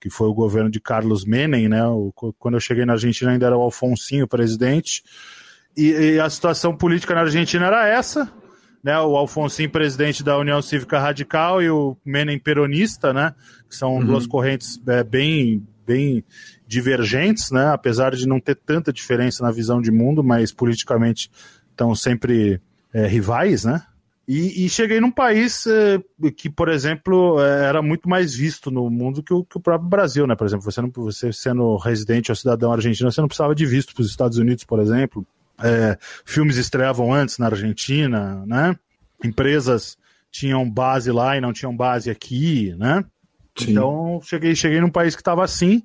[0.00, 1.86] Que foi o governo de Carlos Menem, né?
[1.86, 5.02] O, quando eu cheguei na Argentina ainda era o Alfonsinho presidente.
[5.76, 8.32] E, e a situação política na Argentina era essa,
[8.86, 13.34] né, o Alfonso presidente da União Cívica Radical e o Menem peronista, né,
[13.68, 14.06] que são uhum.
[14.06, 16.24] duas correntes é, bem, bem
[16.66, 21.30] divergentes, né, apesar de não ter tanta diferença na visão de mundo, mas politicamente
[21.70, 22.60] estão sempre
[22.94, 23.82] é, rivais, né,
[24.28, 26.00] e, e, cheguei num país é,
[26.36, 29.88] que, por exemplo, é, era muito mais visto no mundo que o, que o, próprio
[29.88, 30.34] Brasil, né?
[30.34, 33.94] Por exemplo, você, não, você sendo residente ou cidadão argentino, você não precisava de visto
[33.94, 35.24] para os Estados Unidos, por exemplo.
[35.62, 38.76] É, filmes estreavam antes na Argentina, né?
[39.24, 39.96] Empresas
[40.30, 43.04] tinham base lá e não tinham base aqui, né?
[43.56, 43.70] Sim.
[43.70, 45.82] Então cheguei, cheguei num país que estava assim,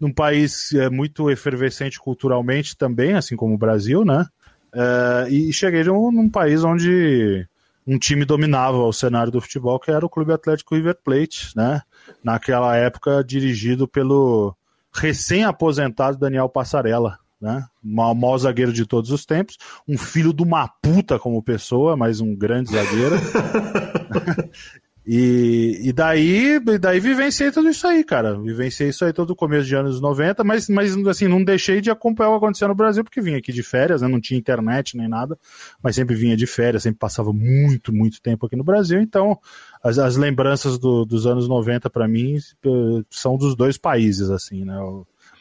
[0.00, 4.26] num país é, muito efervescente culturalmente também, assim como o Brasil, né?
[4.74, 7.46] É, e cheguei num, num, país onde
[7.86, 11.82] um time dominava o cenário do futebol, que era o Clube Atlético River Plate, né?
[12.22, 14.56] Naquela época dirigido pelo
[14.92, 17.64] recém-aposentado Daniel Passarella, né?
[17.82, 19.56] O maior zagueiro de todos os tempos,
[19.88, 23.16] um filho de uma puta como pessoa, mas um grande zagueiro.
[25.04, 28.38] E, e daí, daí vivenciei tudo isso aí, cara.
[28.38, 31.90] Vivenciei isso aí todo o começo de anos 90, mas, mas assim, não deixei de
[31.90, 34.06] acompanhar o que acontecia no Brasil, porque vinha aqui de férias, né?
[34.06, 35.36] Não tinha internet nem nada,
[35.82, 39.00] mas sempre vinha de férias, sempre passava muito, muito tempo aqui no Brasil.
[39.00, 39.36] Então,
[39.82, 44.64] as, as lembranças do, dos anos 90 para mim eh, são dos dois países, assim,
[44.64, 44.78] né?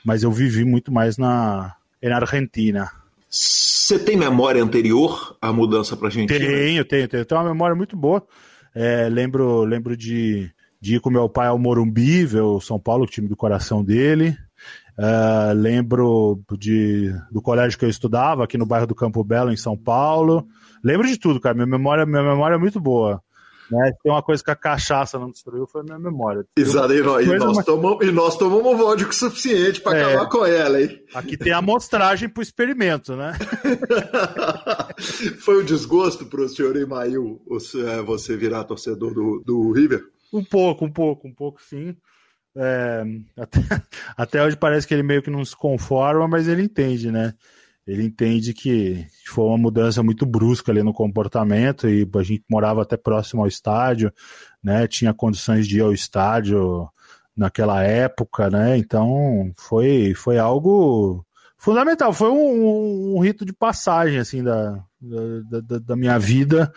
[0.04, 2.90] Mas eu vivi muito mais na, na Argentina.
[3.30, 6.40] Você tem memória anterior à mudança para Argentina?
[6.40, 7.26] Tenho, tenho, tenho.
[7.26, 8.26] Tenho uma memória muito boa.
[8.74, 13.04] É, lembro, lembro de, de ir com meu pai ao Morumbi, ver o São Paulo,
[13.04, 14.38] o time do coração dele.
[14.98, 19.58] Uh, lembro de, do colégio que eu estudava, aqui no bairro do Campo Belo, em
[19.58, 20.46] São Paulo.
[20.84, 21.56] Lembro de tudo, cara.
[21.56, 23.22] Minha memória, minha memória é muito boa.
[23.72, 23.94] Né?
[24.04, 26.46] Tem uma coisa que a cachaça não destruiu, foi a minha memória.
[26.58, 27.66] Exato, e nós, nós, mas...
[27.66, 31.02] tomamos, e nós tomamos vodka suficiente para é, acabar com ela, hein?
[31.14, 33.32] Aqui tem a amostragem pro experimento, né?
[35.40, 37.42] foi um desgosto pro senhor Email
[37.88, 40.04] é, você virar torcedor do, do River?
[40.34, 41.96] Um pouco, um pouco, um pouco sim.
[42.56, 43.04] É,
[43.40, 43.60] até,
[44.18, 47.34] até hoje parece que ele meio que não se conforma, mas ele entende, né?
[47.92, 52.82] Ele entende que foi uma mudança muito brusca ali no comportamento e a gente morava
[52.84, 54.14] até próximo ao estádio,
[54.64, 54.88] né?
[54.88, 56.88] Tinha condições de ir ao estádio
[57.36, 58.78] naquela época, né?
[58.78, 61.26] Então foi foi algo
[61.58, 66.72] fundamental, foi um, um rito de passagem assim da, da, da, minha vida,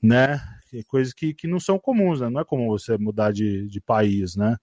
[0.00, 0.40] né?
[0.86, 2.30] Coisas que, que não são comuns, né?
[2.30, 4.56] Não é comum você mudar de, de país, né?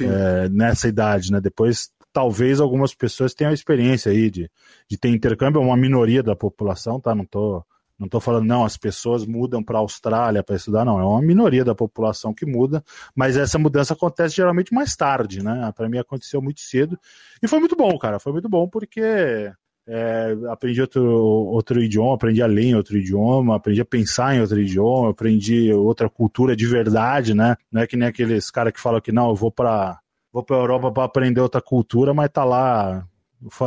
[0.00, 1.38] É, nessa idade, né?
[1.38, 4.50] Depois talvez algumas pessoas tenham a experiência aí de,
[4.88, 7.14] de ter intercâmbio, é uma minoria da população, tá?
[7.14, 7.64] Não tô,
[7.98, 11.20] não tô falando, não, as pessoas mudam para a Austrália para estudar, não, é uma
[11.20, 12.82] minoria da população que muda,
[13.14, 15.72] mas essa mudança acontece geralmente mais tarde, né?
[15.76, 16.98] Para mim aconteceu muito cedo
[17.42, 19.52] e foi muito bom, cara, foi muito bom porque
[19.86, 24.40] é, aprendi outro, outro idioma, aprendi a ler em outro idioma, aprendi a pensar em
[24.40, 27.56] outro idioma, aprendi outra cultura de verdade, né?
[27.70, 29.98] Não é que nem aqueles caras que falam que não, eu vou para
[30.32, 33.06] vou para a Europa para aprender outra cultura, mas tá lá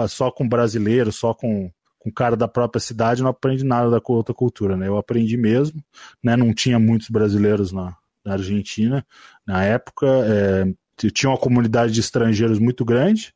[0.08, 1.71] só com brasileiro, só com
[2.04, 4.89] com cara da própria cidade, não aprende nada da outra cultura, né?
[4.89, 5.82] Eu aprendi mesmo,
[6.21, 6.36] né?
[6.36, 7.95] Não tinha muitos brasileiros na,
[8.26, 9.06] na Argentina
[9.47, 10.65] na época, é,
[11.12, 13.34] tinha uma comunidade de estrangeiros muito grande,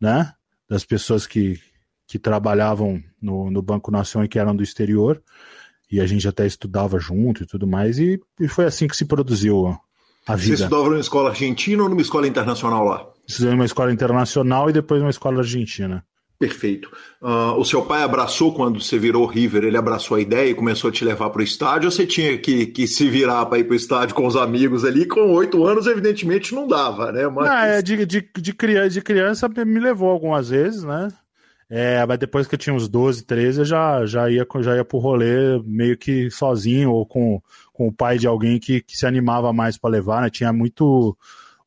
[0.00, 0.32] né?
[0.66, 1.60] Das pessoas que,
[2.06, 5.22] que trabalhavam no, no Banco Nação e que eram do exterior,
[5.92, 9.04] e a gente até estudava junto e tudo mais, e, e foi assim que se
[9.04, 9.78] produziu
[10.26, 10.56] a vida.
[10.56, 13.06] Você estudava numa escola argentina ou numa escola internacional lá?
[13.26, 16.04] Estudei numa escola internacional e depois numa escola argentina.
[16.38, 16.90] Perfeito.
[17.22, 20.90] Uh, o seu pai abraçou quando você virou River, ele abraçou a ideia e começou
[20.90, 23.64] a te levar para o estádio, ou você tinha que, que se virar para ir
[23.64, 25.06] para o estádio com os amigos ali?
[25.06, 27.26] Com oito anos, evidentemente, não dava, né?
[27.28, 27.48] Mas...
[27.48, 31.08] Ah, é, de, de, de, criança, de criança me levou algumas vezes, né?
[31.68, 34.84] É, mas depois que eu tinha uns 12, 13, eu já, já, ia, já ia
[34.84, 37.42] pro rolê meio que sozinho ou com,
[37.76, 40.30] com o pai de alguém que, que se animava mais para levar, né?
[40.30, 41.16] Tinha muito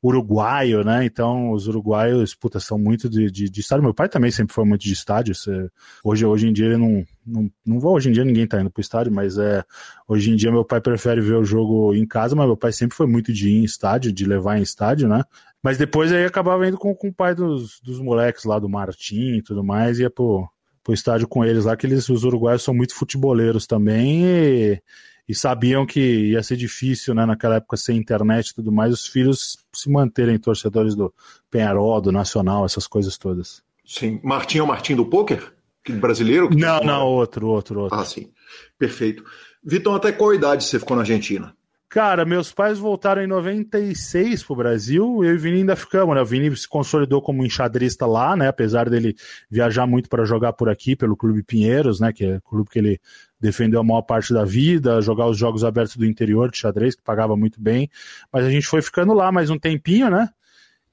[0.02, 1.06] uruguaio, né?
[1.06, 3.84] Então os uruguaios, puta, são muito de, de, de estádio.
[3.84, 5.36] Meu pai também sempre foi muito de estádio.
[5.36, 5.70] Você,
[6.04, 8.72] hoje, hoje em dia ele não, não, não vou, hoje em dia ninguém tá indo
[8.72, 9.64] pro estádio, mas é,
[10.08, 12.96] hoje em dia meu pai prefere ver o jogo em casa, mas meu pai sempre
[12.96, 15.24] foi muito de ir em estádio, de levar em estádio, né?
[15.62, 19.38] Mas depois aí acabava indo com, com o pai dos, dos moleques lá, do Martim
[19.38, 20.48] e tudo mais, ia pro,
[20.82, 24.82] pro estádio com eles lá, que eles, os uruguaios são muito futeboleiros também e,
[25.30, 29.06] e sabiam que ia ser difícil, né, naquela época sem internet e tudo mais, os
[29.06, 31.14] filhos se manterem torcedores do
[31.52, 33.62] Penharol, do Nacional, essas coisas todas.
[33.86, 34.20] Sim.
[34.24, 35.54] Martim é o Martim do pôquer?
[35.88, 36.50] Brasileiro?
[36.52, 37.98] Não, não, outro, outro, outro.
[37.98, 38.32] Ah, sim.
[38.78, 39.24] Perfeito.
[39.64, 41.56] Vitor, até qual idade você ficou na Argentina?
[41.90, 46.22] Cara, meus pais voltaram em 96 pro Brasil, eu e o Vini ainda ficamos, né?
[46.22, 48.48] O Vini se consolidou como enxadrista lá, né?
[48.48, 49.16] Apesar dele
[49.50, 52.14] viajar muito para jogar por aqui, pelo Clube Pinheiros, né?
[52.14, 53.02] Que é o clube que ele
[53.40, 57.02] defendeu a maior parte da vida, jogar os jogos abertos do interior de xadrez, que
[57.02, 57.90] pagava muito bem.
[58.32, 60.30] Mas a gente foi ficando lá mais um tempinho, né?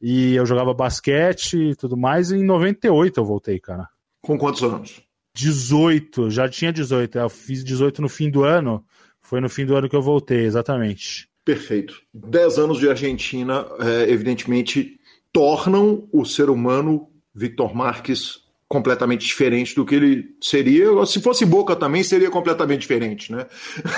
[0.00, 3.87] E eu jogava basquete e tudo mais, e em 98 eu voltei, cara.
[4.22, 5.02] Com quantos anos?
[5.35, 7.18] 18, já tinha 18.
[7.18, 8.82] Eu fiz 18 no fim do ano.
[9.26, 11.28] Foi no fim do ano que eu voltei, exatamente.
[11.44, 12.00] Perfeito.
[12.14, 15.00] Dez anos de Argentina, é, evidentemente,
[15.32, 20.87] tornam o ser humano Victor Marques completamente diferente do que ele seria.
[21.07, 23.46] Se fosse Boca também seria completamente diferente, né?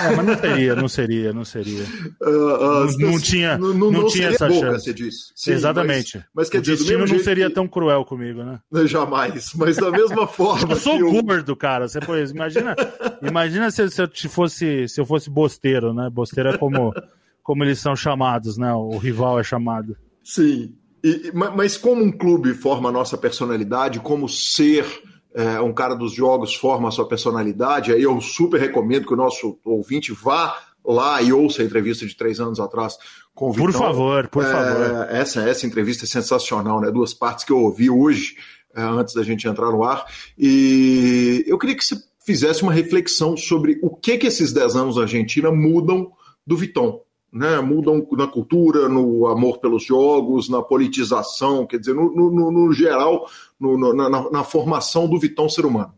[0.01, 1.83] É, mas não seria, não seria, não seria.
[2.21, 4.85] Uh, uh, não, não, tinha, não, não, não tinha essa Boca, chance.
[4.85, 5.31] Você disse.
[5.35, 6.17] Sim, Exatamente.
[6.17, 7.55] Mas, mas quer o dizer, destino não seria que...
[7.55, 8.59] tão cruel comigo, né?
[8.85, 9.51] Jamais.
[9.55, 10.73] Mas da mesma forma.
[10.73, 11.23] eu sou eu...
[11.23, 11.87] gordo, cara.
[11.87, 12.75] Você pois, imagina,
[13.23, 16.09] imagina se, se eu fosse se eu fosse bosteiro, né?
[16.11, 16.93] Bosteiro é como
[17.41, 18.71] como eles são chamados, né?
[18.73, 19.97] O rival é chamado.
[20.23, 20.75] Sim.
[21.03, 24.85] E, mas como um clube forma a nossa personalidade, como ser
[25.33, 29.17] é, um cara dos jogos forma a sua personalidade, aí eu super recomendo que o
[29.17, 32.97] nosso ouvinte vá lá e ouça a entrevista de três anos atrás
[33.33, 33.65] com o Vitão.
[33.65, 35.07] Por favor, por é, favor.
[35.09, 36.91] Essa, essa entrevista é sensacional, né?
[36.91, 38.35] Duas partes que eu ouvi hoje,
[38.75, 40.05] é, antes da gente entrar no ar.
[40.37, 44.95] E eu queria que você fizesse uma reflexão sobre o que, que esses dez anos
[44.95, 46.11] na Argentina mudam
[46.45, 52.11] do Vitão né, mudam na cultura, no amor pelos jogos, na politização, quer dizer, no,
[52.13, 55.93] no, no geral, no, na, na, formação do Vitão ser humano.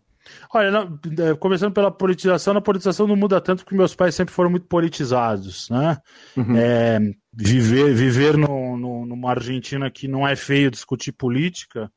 [0.53, 0.87] Olha,
[1.19, 4.67] é, começando pela politização, a politização não muda tanto porque meus pais sempre foram muito
[4.67, 5.97] politizados, né?
[6.35, 6.55] Uhum.
[6.57, 6.99] É,
[7.33, 11.89] viver viver no, no, numa Argentina que não é feio discutir política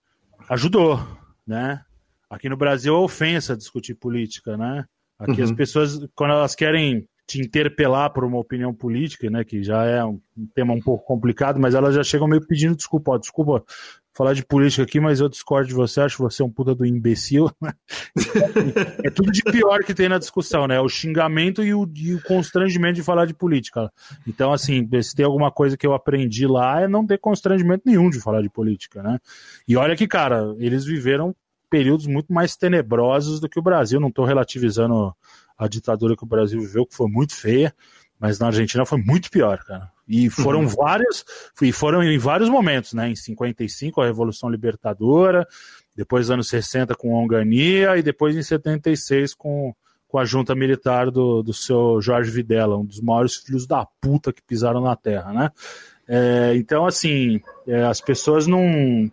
[0.48, 1.00] ajudou,
[1.46, 1.80] né?
[2.28, 4.84] Aqui no Brasil é ofensa discutir política, né?
[5.18, 5.44] Aqui uhum.
[5.44, 10.04] as pessoas, quando elas querem te interpelar por uma opinião política, né, que já é
[10.04, 10.20] um
[10.54, 13.64] tema um pouco complicado, mas elas já chegam meio pedindo desculpa, ó, desculpa
[14.14, 17.50] falar de política aqui, mas eu discordo de você, acho você um puta do imbecil.
[19.04, 20.80] é tudo de pior que tem na discussão, né?
[20.80, 23.90] O xingamento e o, e o constrangimento de falar de política.
[24.26, 28.08] Então, assim, se tem alguma coisa que eu aprendi lá é não ter constrangimento nenhum
[28.08, 29.18] de falar de política, né?
[29.66, 31.34] E olha que, cara, eles viveram
[31.68, 35.12] períodos muito mais tenebrosos do que o Brasil, não estou relativizando
[35.56, 37.74] a ditadura que o Brasil viveu, que foi muito feia,
[38.18, 39.90] mas na Argentina foi muito pior, cara.
[40.06, 40.68] E foram uhum.
[40.68, 41.24] vários,
[41.60, 43.08] e foram em vários momentos, né?
[43.08, 45.46] Em 55, a Revolução Libertadora,
[45.96, 49.74] depois nos anos 60 com a Ongania, e depois em 76 com,
[50.06, 54.32] com a junta militar do, do seu Jorge Videla, um dos maiores filhos da puta
[54.32, 55.50] que pisaram na terra, né?
[56.06, 59.10] É, então, assim, é, as pessoas não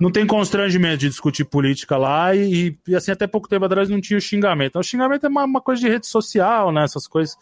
[0.00, 4.00] não tem constrangimento de discutir política lá e, e, assim, até pouco tempo atrás não
[4.00, 4.78] tinha o xingamento.
[4.78, 6.84] O xingamento é uma, uma, coisa de rede social, né?
[6.84, 7.36] Essas coisas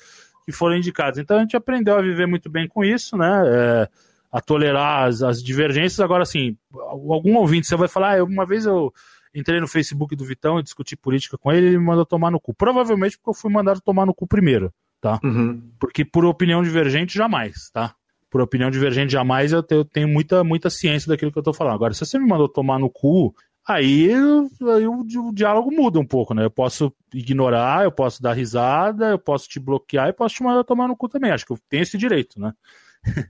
[0.44, 1.18] que foram indicadas.
[1.18, 3.42] Então a gente aprendeu a viver muito bem com isso, né?
[3.46, 3.88] É,
[4.32, 6.00] a tolerar as, as, divergências.
[6.00, 8.92] Agora, assim, algum ouvinte, você vai falar, ah, uma vez eu
[9.32, 12.40] entrei no Facebook do Vitão e discuti política com ele, ele me mandou tomar no
[12.40, 12.52] cu.
[12.52, 15.20] Provavelmente porque eu fui mandado tomar no cu primeiro, tá?
[15.22, 15.62] Uhum.
[15.78, 17.94] Porque por opinião divergente, jamais, tá?
[18.30, 21.74] Por opinião divergente jamais, eu tenho muita, muita ciência daquilo que eu tô falando.
[21.74, 23.34] Agora, se você me mandou tomar no cu,
[23.66, 26.44] aí, aí o, o, diálogo muda um pouco, né?
[26.44, 30.64] Eu posso ignorar, eu posso dar risada, eu posso te bloquear e posso te mandar
[30.64, 31.30] tomar no cu também.
[31.30, 32.52] Acho que eu tenho esse direito, né?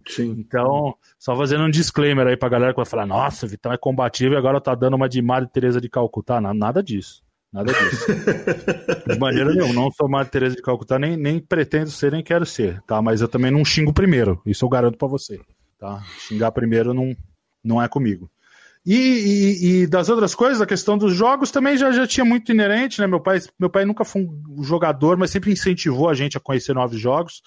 [0.07, 0.35] Sim.
[0.39, 4.35] então, só fazendo um disclaimer aí pra galera que vai falar, nossa, Vitão é combativo
[4.35, 6.41] e agora tá dando uma de Madre Teresa de Calcutá.
[6.41, 7.23] Nada disso.
[7.53, 8.07] Nada disso.
[9.09, 9.73] de maneira nenhuma.
[9.73, 13.01] Não sou Madre Teresa de Calcutá, nem, nem pretendo ser, nem quero ser, tá?
[13.01, 14.41] Mas eu também não xingo primeiro.
[14.45, 15.41] Isso eu garanto para você,
[15.79, 16.03] tá?
[16.19, 17.17] Xingar primeiro não,
[17.65, 18.31] não é comigo.
[18.87, 22.53] E, e, e, das outras coisas, a questão dos jogos também já, já tinha muito
[22.53, 23.07] inerente, né?
[23.07, 26.75] Meu pai, meu pai nunca foi um jogador, mas sempre incentivou a gente a conhecer
[26.75, 27.43] novos jogos,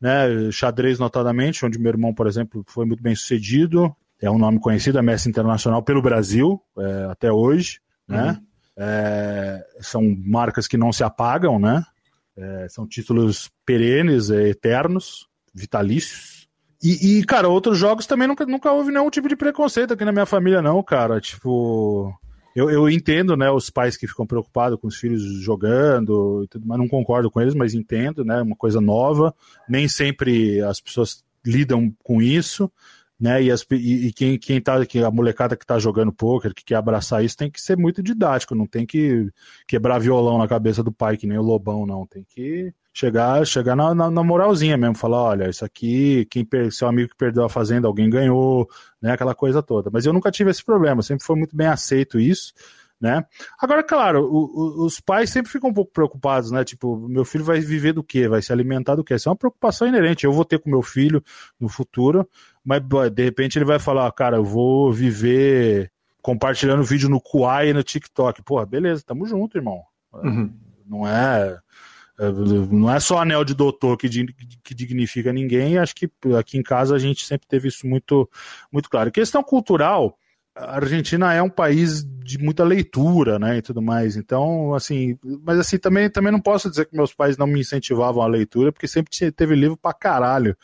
[0.00, 0.50] né?
[0.52, 3.94] Xadrez, notadamente, onde meu irmão, por exemplo, foi muito bem sucedido.
[4.20, 8.32] É um nome conhecido, é mestre internacional pelo Brasil, é, até hoje, né?
[8.32, 8.53] Uhum.
[8.76, 11.84] É, são marcas que não se apagam, né?
[12.36, 16.48] É, são títulos perenes, é, eternos, vitalícios.
[16.82, 20.12] E, e, cara, outros jogos também nunca, nunca houve nenhum tipo de preconceito aqui na
[20.12, 21.20] minha família, não, cara.
[21.20, 22.12] Tipo,
[22.54, 26.88] eu, eu entendo, né, os pais que ficam preocupados com os filhos jogando mais, não
[26.88, 29.34] concordo com eles, mas entendo, né, uma coisa nova.
[29.68, 32.70] Nem sempre as pessoas lidam com isso
[33.18, 33.42] né?
[33.42, 36.64] E, as, e, e, quem, quem tá, que a molecada que tá jogando poker, que
[36.64, 39.30] quer abraçar isso, tem que ser muito didático, não tem que
[39.66, 42.06] quebrar violão na cabeça do pai, que nem o Lobão, não.
[42.06, 46.88] Tem que chegar, chegar na, na, na moralzinha mesmo, falar, olha, isso aqui, quem seu
[46.88, 48.68] amigo que perdeu a fazenda, alguém ganhou,
[49.00, 49.12] né?
[49.12, 49.90] Aquela coisa toda.
[49.92, 52.52] Mas eu nunca tive esse problema, sempre foi muito bem aceito isso.
[53.04, 53.22] Né?
[53.60, 54.44] Agora, claro, o,
[54.82, 56.64] o, os pais sempre ficam um pouco preocupados, né?
[56.64, 58.26] Tipo, meu filho vai viver do quê?
[58.26, 59.14] Vai se alimentar do quê?
[59.14, 60.24] Isso é uma preocupação inerente.
[60.24, 61.22] Eu vou ter com meu filho
[61.60, 62.26] no futuro,
[62.64, 62.80] mas
[63.12, 67.82] de repente ele vai falar, cara, eu vou viver compartilhando vídeo no Kuai e no
[67.82, 68.40] TikTok.
[68.40, 69.82] Porra, beleza, tamo junto, irmão.
[70.10, 70.50] Uhum.
[70.86, 71.58] Não é,
[72.18, 72.32] é
[72.70, 75.76] não é só anel de doutor que, que dignifica ninguém.
[75.76, 78.26] Acho que aqui em casa a gente sempre teve isso muito,
[78.72, 79.12] muito claro.
[79.12, 80.18] Questão cultural,
[80.54, 84.16] a Argentina é um país de muita leitura, né, e tudo mais.
[84.16, 88.22] Então, assim, mas assim também também não posso dizer que meus pais não me incentivavam
[88.22, 90.56] a leitura, porque sempre teve livro pra caralho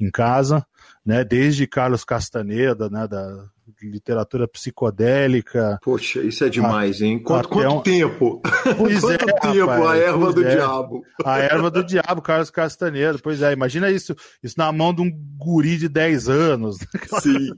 [0.00, 0.66] em casa
[1.04, 1.24] né?
[1.24, 3.06] Desde Carlos Castaneda, né?
[3.06, 3.44] Da
[3.82, 5.78] literatura psicodélica.
[5.82, 7.22] Poxa, isso é demais, hein?
[7.22, 7.82] Quanto, quanto um...
[7.82, 8.42] tempo?
[8.76, 10.54] Pois quanto é, tempo rapaz, a erva do é.
[10.54, 11.02] diabo?
[11.24, 13.18] A erva do diabo, Carlos Castaneda.
[13.22, 16.78] Pois é, imagina isso, isso na mão de um guri de 10 anos.
[17.22, 17.50] Sim.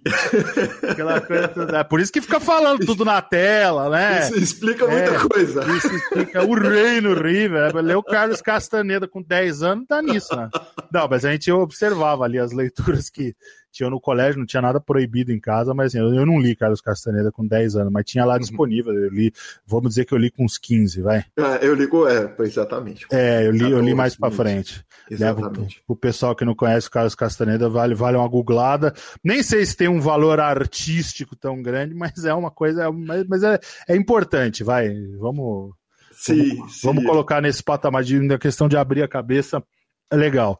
[0.90, 4.20] Aquela coisa, é por isso que fica falando tudo na tela, né?
[4.20, 5.64] Isso explica muita É, coisa.
[5.76, 7.74] Isso explica o reino River.
[7.76, 10.48] Ler o Carlos Castaneda com 10 anos tá nisso, né?
[10.92, 13.34] Não, mas a gente observava ali as leituras que
[13.76, 16.56] tinham no colégio, não tinha nada proibido em casa, mas assim, eu, eu não li
[16.56, 18.92] Carlos Castaneda com 10 anos, mas tinha lá disponível.
[18.92, 19.32] Eu li,
[19.66, 21.24] vamos dizer que eu li com uns 15, vai.
[21.36, 23.06] É, eu ligo, é, exatamente.
[23.12, 24.86] É, eu li, eu li mais pra 14, frente.
[25.10, 25.82] Né, Exatamente.
[25.86, 28.92] o pessoal que não conhece o Carlos Castaneda, vale, vale uma googlada.
[29.22, 33.42] Nem sei se tem um valor artístico tão grande, mas é uma coisa, mas, mas
[33.42, 33.58] é,
[33.88, 34.88] é importante, vai.
[35.18, 35.74] Vamos,
[36.12, 36.86] Sim, vamos, sim.
[36.86, 39.62] vamos colocar nesse patamar de na questão de abrir a cabeça,
[40.10, 40.58] é legal.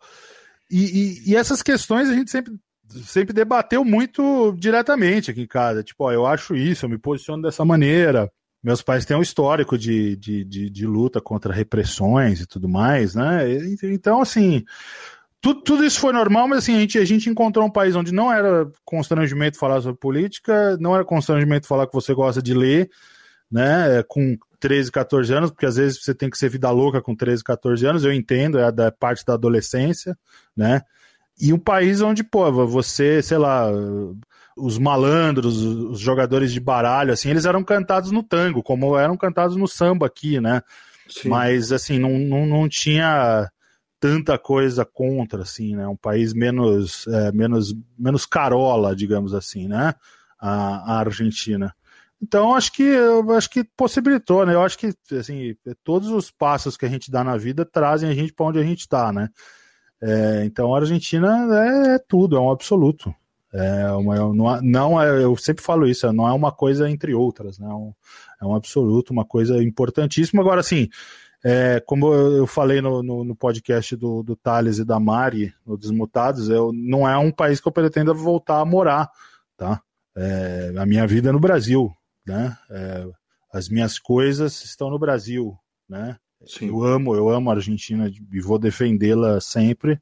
[0.71, 0.85] E,
[1.27, 2.53] e- e essas questões a gente sempre,
[2.89, 5.83] sempre debateu muito diretamente aqui em casa.
[5.83, 8.31] Tipo, ó, eu acho isso, eu me posiciono dessa maneira.
[8.63, 13.15] Meus pais têm um histórico de, de, de, de luta contra repressões e tudo mais,
[13.15, 13.45] né?
[13.85, 14.65] Então, assim,
[15.41, 18.13] tudo, tudo isso foi normal, mas assim, a gente, a gente encontrou um país onde
[18.13, 22.91] não era constrangimento falar sobre política, não era constrangimento falar que você gosta de ler,
[23.51, 24.03] né?
[24.09, 27.45] Com 13, 14 anos, porque às vezes você tem que ser vida louca com 13,
[27.45, 30.19] 14 anos, eu entendo, é da parte da adolescência,
[30.57, 30.83] né?
[31.39, 33.71] E um país onde, pô, você, sei lá,
[34.57, 39.57] os malandros, os jogadores de baralho, assim, eles eram cantados no tango, como eram cantados
[39.57, 40.63] no samba aqui, né?
[41.09, 41.29] Sim.
[41.29, 43.51] Mas, assim, não, não, não tinha
[44.01, 45.87] tanta coisa contra, assim, né?
[45.87, 49.95] Um país menos, é, menos, menos carola, digamos assim, né?
[50.39, 51.75] A, a Argentina.
[52.21, 52.95] Então, acho que
[53.37, 54.55] acho que possibilitou, né?
[54.55, 58.15] Eu acho que assim, todos os passos que a gente dá na vida trazem a
[58.15, 59.29] gente para onde a gente está, né?
[60.03, 63.15] É, então, a Argentina é, é tudo, é um absoluto.
[63.53, 67.15] É uma, não, é- não é, eu sempre falo isso, não é uma coisa entre
[67.15, 67.67] outras, né?
[67.67, 67.95] É um,
[68.43, 70.43] é um absoluto, uma coisa importantíssima.
[70.43, 70.89] Agora, assim,
[71.45, 75.79] é, como eu falei no, no, no podcast do, do Thales e da Mari, no
[75.79, 79.11] Desmutados, eu, não é um país que eu pretendo voltar a morar,
[79.57, 79.81] tá?
[80.17, 81.91] É, a minha vida é no Brasil,
[82.27, 82.57] né?
[82.71, 83.07] É,
[83.53, 85.57] as minhas coisas estão no Brasil,
[85.89, 86.17] né?
[86.45, 86.69] Sim.
[86.69, 90.01] Eu amo, eu amo a Argentina e vou defendê-la sempre,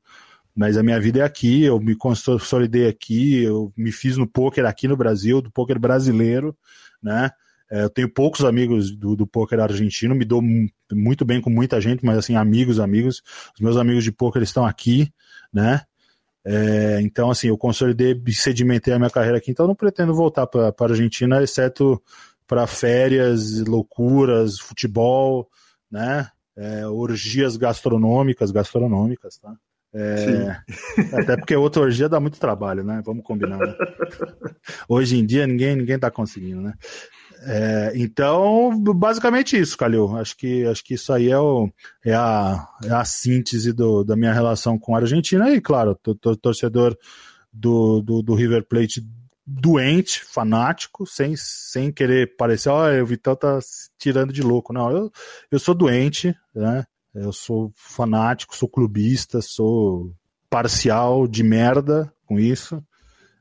[0.54, 4.66] mas a minha vida é aqui, eu me consolidei aqui, eu me fiz no poker
[4.66, 6.56] aqui no Brasil, do poker brasileiro,
[7.02, 7.30] né?
[7.70, 11.50] É, eu tenho poucos amigos do, do poker argentino, me dou mu- muito bem com
[11.50, 13.22] muita gente, mas assim, amigos, amigos.
[13.54, 15.12] Os meus amigos de poker estão aqui,
[15.52, 15.82] né?
[16.44, 20.46] É, então, assim, eu consolidei e sedimentei a minha carreira aqui, então não pretendo voltar
[20.46, 22.02] para a Argentina, exceto
[22.46, 25.48] para férias, loucuras, futebol,
[25.90, 26.28] né?
[26.56, 29.54] É, orgias gastronômicas, gastronômicas, tá?
[29.92, 30.56] É,
[31.14, 33.00] até porque outra orgia dá muito trabalho, né?
[33.04, 33.58] Vamos combinar.
[33.58, 33.74] Né?
[34.88, 36.74] Hoje em dia ninguém ninguém tá conseguindo, né?
[37.46, 40.16] É, então, basicamente isso, Calil.
[40.16, 41.70] Acho que, acho que isso aí é, o,
[42.04, 45.50] é, a, é a síntese do, da minha relação com a Argentina.
[45.50, 46.96] E, claro, tô, tô torcedor
[47.52, 49.06] do, do, do River Plate
[49.46, 54.72] doente, fanático, sem, sem querer parecer, ó, o Vitão tá se tirando de louco.
[54.72, 55.12] Não, eu,
[55.50, 56.84] eu sou doente, né?
[57.14, 60.12] Eu sou fanático, sou clubista, sou
[60.50, 62.82] parcial de merda com isso.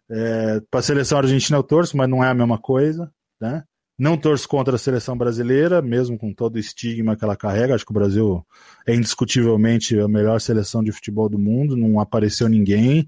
[0.10, 3.64] É, para a seleção argentina eu torço, mas não é a mesma coisa, né?
[3.98, 7.76] Não torço contra a seleção brasileira, mesmo com todo o estigma que ela carrega.
[7.76, 8.46] Acho que o Brasil
[8.86, 11.78] é indiscutivelmente a melhor seleção de futebol do mundo.
[11.78, 13.08] Não apareceu ninguém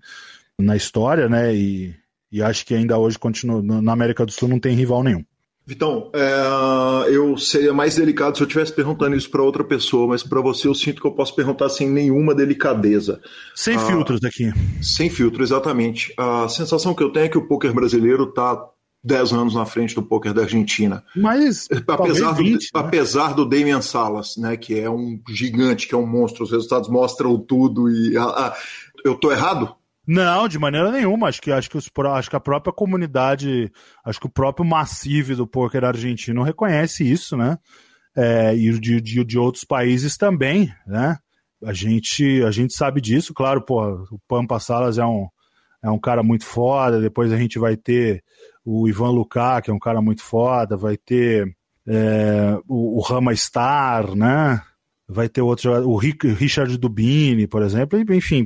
[0.57, 1.53] na história, né?
[1.55, 1.95] E,
[2.31, 5.23] e acho que ainda hoje continua na América do Sul não tem rival nenhum.
[5.67, 10.21] Vitão, é, eu seria mais delicado se eu estivesse perguntando isso para outra pessoa, mas
[10.21, 13.19] para você eu sinto que eu posso perguntar sem nenhuma delicadeza.
[13.55, 13.79] Sem Ah.
[13.79, 14.53] filtros aqui.
[14.79, 16.13] Sem filtro, exatamente.
[16.17, 18.63] A sensação que eu tenho é que o poker brasileiro está
[19.03, 21.03] 10 anos na frente do poker da Argentina.
[21.15, 22.85] Mas Apesar, talvez 20, do, né?
[22.85, 26.89] apesar do Damian Salas, né, que é um gigante, que é um monstro, os resultados
[26.89, 28.15] mostram tudo e.
[28.17, 28.55] ah, ah,
[29.03, 29.73] eu tô errado?
[30.07, 31.27] Não, de maneira nenhuma.
[31.27, 33.71] Acho que, acho, que os, acho que a própria comunidade,
[34.03, 37.57] acho que o próprio massive do poker argentino reconhece isso, né?
[38.15, 41.17] É, e de, de, de outros países também, né?
[41.63, 45.27] A gente, a gente sabe disso, claro, pô, o Pampa Salas é um,
[45.83, 48.23] é um cara muito foda, depois a gente vai ter
[48.63, 51.55] o Ivan Luká, que é um cara muito foda, vai ter
[51.87, 54.61] é, o, o Rama Star, né?
[55.07, 58.43] Vai ter outro o Ric- Richard Dubini, por exemplo, enfim,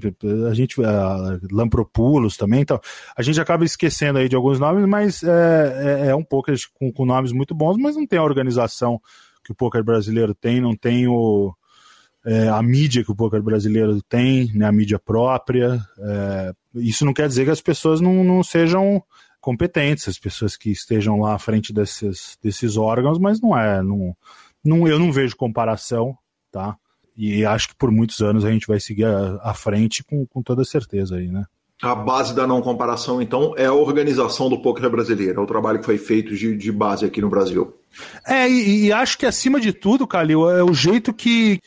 [0.50, 2.80] a gente, a Lampropoulos também, então,
[3.16, 6.92] a gente acaba esquecendo aí de alguns nomes, mas é, é, é um poker com,
[6.92, 9.00] com nomes muito bons, mas não tem a organização
[9.42, 11.54] que o poker brasileiro tem, não tem o,
[12.26, 15.82] é, a mídia que o poker brasileiro tem, né, a mídia própria.
[15.98, 19.02] É, isso não quer dizer que as pessoas não, não sejam
[19.40, 23.82] competentes, as pessoas que estejam lá à frente desses, desses órgãos, mas não é.
[23.82, 24.16] Não,
[24.64, 26.18] não, eu não vejo comparação,
[26.52, 26.76] tá?
[27.18, 30.64] E acho que por muitos anos a gente vai seguir à frente com, com toda
[30.64, 31.44] certeza aí, né?
[31.82, 35.80] A base da não comparação, então, é a organização do poker brasileiro, é o trabalho
[35.80, 37.74] que foi feito de, de base aqui no Brasil.
[38.28, 41.62] É, e, e, acho que acima de tudo, Calil, é o jeito que.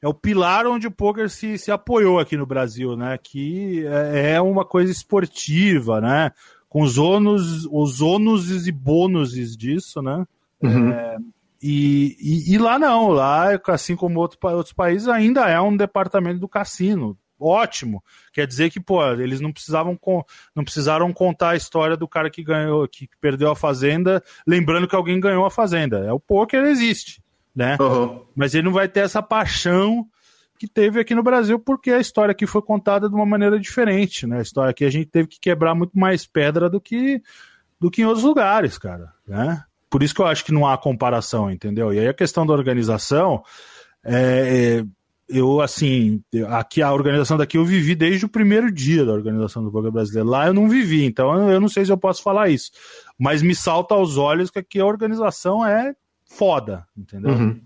[0.00, 3.16] É o pilar onde o poker se, se apoiou aqui no Brasil, né?
[3.22, 6.32] Que é, é uma coisa esportiva, né?
[6.68, 10.24] Com os ônus, os ônus e bônus disso, né?
[10.60, 10.90] Uhum.
[10.90, 11.18] É,
[11.62, 16.40] e, e, e, lá não, lá, assim como outro, outros países, ainda é um departamento
[16.40, 18.02] do cassino ótimo.
[18.32, 19.98] Quer dizer que, pô, eles não precisavam
[20.54, 24.96] não precisaram contar a história do cara que ganhou, que perdeu a fazenda, lembrando que
[24.96, 25.98] alguém ganhou a fazenda.
[25.98, 27.22] É o poker existe,
[27.54, 27.76] né?
[27.80, 28.24] Uhum.
[28.34, 30.06] Mas ele não vai ter essa paixão
[30.58, 34.26] que teve aqui no Brasil, porque a história aqui foi contada de uma maneira diferente,
[34.26, 34.38] né?
[34.38, 37.20] A história aqui a gente teve que quebrar muito mais pedra do que
[37.80, 39.64] do que em outros lugares, cara, né?
[39.92, 41.92] Por isso que eu acho que não há comparação, entendeu?
[41.92, 43.44] E aí a questão da organização
[44.02, 44.84] é, é
[45.28, 49.70] eu, assim, aqui a organização daqui eu vivi desde o primeiro dia da organização do
[49.70, 50.30] poker brasileiro.
[50.30, 52.70] Lá eu não vivi, então eu não sei se eu posso falar isso.
[53.18, 57.32] Mas me salta aos olhos que aqui a organização é foda, entendeu?
[57.32, 57.60] Uhum.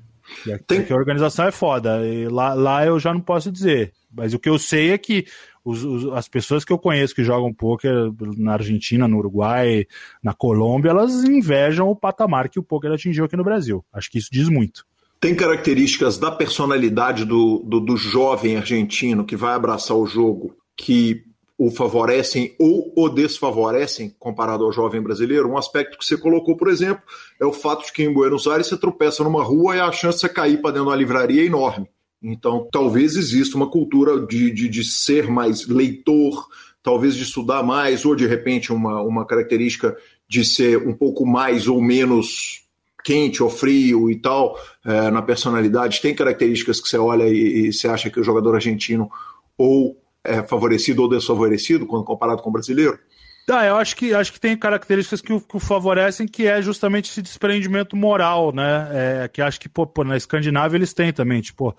[0.53, 0.79] Aqui, Tem...
[0.81, 2.05] aqui a organização é foda.
[2.05, 3.93] E lá, lá eu já não posso dizer.
[4.13, 5.27] Mas o que eu sei é que
[5.67, 9.85] os, os, as pessoas que eu conheço que jogam poker na Argentina, no Uruguai,
[10.23, 13.85] na Colômbia, elas invejam o patamar que o poker atingiu aqui no Brasil.
[13.93, 14.87] Acho que isso diz muito.
[15.19, 21.25] Tem características da personalidade do, do, do jovem argentino que vai abraçar o jogo que
[21.59, 25.51] o favorecem ou o desfavorecem comparado ao jovem brasileiro.
[25.51, 27.03] Um aspecto que você colocou, por exemplo,
[27.41, 30.19] é o fato de que em Buenos Aires você tropeça numa rua e a chance
[30.19, 31.89] de você cair para dentro de uma livraria é enorme.
[32.23, 36.49] Então, talvez exista uma cultura de, de, de, ser mais leitor,
[36.83, 39.97] talvez de estudar mais, ou de repente uma, uma característica
[40.29, 42.65] de ser um pouco mais ou menos
[43.05, 47.73] quente ou frio e tal, é, na personalidade, tem características que você olha e, e
[47.73, 49.09] você acha que o jogador argentino
[49.57, 52.99] ou é favorecido ou desfavorecido quando comparado com o brasileiro?
[53.47, 56.61] Tá, eu acho que, acho que tem características que o, que o favorecem, que é
[56.61, 58.89] justamente esse desprendimento moral, né?
[58.91, 61.73] É, que acho que, pô, pô, na Escandinávia eles têm também, tipo,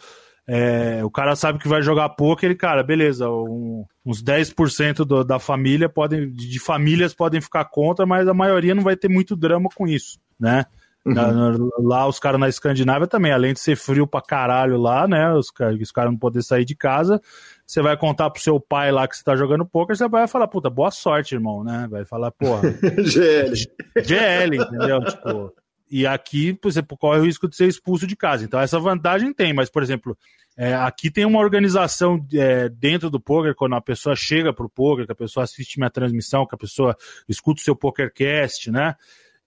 [0.47, 5.23] é, o cara sabe que vai jogar poker, ele, cara, beleza, um, uns 10% do,
[5.23, 9.35] da família podem, de famílias podem ficar contra, mas a maioria não vai ter muito
[9.35, 10.65] drama com isso, né?
[11.05, 11.69] Uhum.
[11.79, 15.33] lá os caras na Escandinávia também, além de ser frio pra caralho lá, né?
[15.33, 15.47] Os,
[15.81, 17.21] os caras não poder sair de casa.
[17.65, 20.47] Você vai contar pro seu pai lá que você tá jogando poker, você vai falar,
[20.47, 21.87] puta, boa sorte, irmão, né?
[21.89, 22.61] Vai falar, porra.
[23.03, 23.55] GL.
[24.03, 24.99] GL, entendeu?
[25.05, 25.53] Tipo.
[25.89, 28.43] E aqui você corre o risco de ser expulso de casa.
[28.43, 30.17] Então, essa vantagem tem, mas, por exemplo,
[30.57, 35.05] é, aqui tem uma organização é, dentro do poker, quando a pessoa chega pro poker,
[35.05, 36.95] que a pessoa assiste minha transmissão, que a pessoa
[37.27, 38.95] escuta o seu PokerCast, né?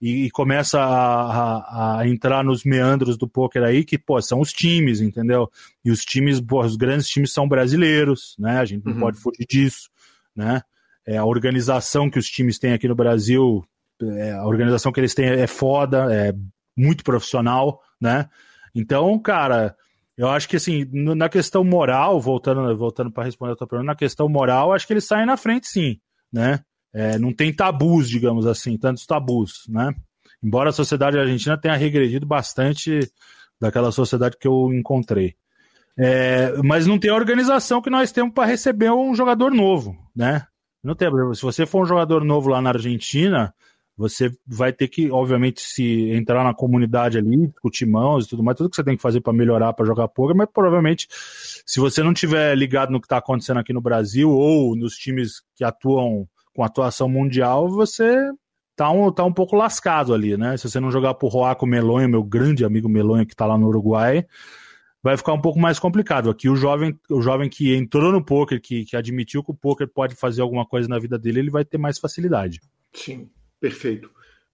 [0.01, 4.41] e, e começa a, a, a, entrar nos meandros do poker aí, que, pô, são
[4.41, 5.51] os times, entendeu?
[5.85, 8.59] E os times, pô, os grandes times são brasileiros, né?
[8.59, 9.01] A gente não uhum.
[9.01, 9.91] pode fugir disso,
[10.35, 10.63] né?
[11.07, 13.65] É, a organização que os times têm aqui no Brasil,
[14.03, 16.33] é, a organização que eles têm é foda, é
[16.77, 18.29] muito profissional, né?
[18.75, 19.75] Então, cara,
[20.17, 23.97] eu acho que assim, na questão moral, voltando, voltando para responder a tua pergunta, na
[23.97, 25.99] questão moral, acho que eles saem na frente sim,
[26.33, 26.61] né?
[26.93, 29.95] É, não tem tabus, digamos assim, tantos tabus, né?
[30.43, 33.01] Embora a sociedade argentina tenha regredido bastante
[33.61, 35.35] daquela sociedade que eu encontrei.
[35.99, 40.47] É, mas não tem a organização que nós temos para receber um jogador novo, né?
[40.83, 41.09] Não tem.
[41.35, 43.55] Se você for um jogador novo lá na Argentina,
[44.01, 48.57] você vai ter que, obviamente, se entrar na comunidade ali, discutir mãos e tudo mais,
[48.57, 52.03] tudo que você tem que fazer para melhorar, para jogar poker, mas provavelmente, se você
[52.03, 56.27] não tiver ligado no que está acontecendo aqui no Brasil ou nos times que atuam
[56.55, 58.17] com atuação mundial, você
[58.75, 60.57] tá um, tá um pouco lascado ali, né?
[60.57, 63.67] Se você não jogar por Roaco Melonha, meu grande amigo Melonha que tá lá no
[63.67, 64.25] Uruguai,
[65.03, 66.31] vai ficar um pouco mais complicado.
[66.31, 69.87] Aqui o jovem, o jovem que entrou no poker, que, que admitiu que o poker
[69.87, 72.61] pode fazer alguma coisa na vida dele, ele vai ter mais facilidade.
[72.95, 73.29] Sim,
[73.61, 74.11] perfeito.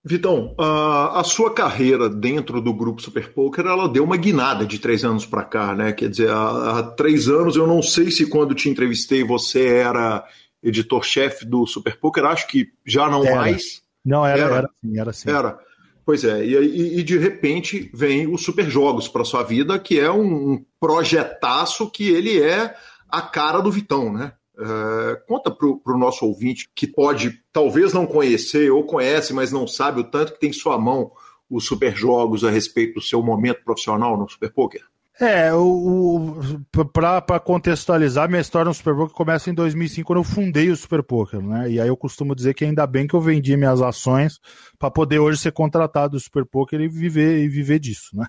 [0.09, 4.79] Vitão, a, a sua carreira dentro do grupo Super Poker, ela deu uma guinada de
[4.79, 5.93] três anos para cá, né?
[5.93, 10.25] Quer dizer, há, há três anos, eu não sei se quando te entrevistei você era
[10.63, 13.35] editor-chefe do Super Poker, acho que já não era.
[13.35, 13.83] mais.
[14.05, 15.31] Não, era, era, era sim, era sim.
[15.31, 15.59] Era.
[16.05, 20.09] Pois é, e, e, de repente vem o Super Jogos para sua vida, que é
[20.09, 22.77] um projetaço que ele é
[23.09, 24.33] a cara do Vitão, né?
[24.59, 29.67] É, conta para o nosso ouvinte que pode talvez não conhecer ou conhece, mas não
[29.67, 31.13] sabe o tanto que tem em sua mão
[31.49, 34.83] os Super Jogos a respeito do seu momento profissional no Super Poker.
[35.19, 40.25] É, o, o para contextualizar, minha história no Super Poker começa em 2005, quando eu
[40.25, 41.71] fundei o Super Poker, né?
[41.71, 44.39] E aí eu costumo dizer que ainda bem que eu vendi minhas ações
[44.79, 48.27] para poder hoje ser contratado do Super Poker e viver, e viver disso, né?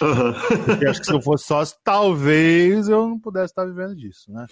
[0.00, 0.64] Uhum.
[0.64, 4.46] Porque acho que se eu fosse sócio, talvez eu não pudesse estar vivendo disso, né?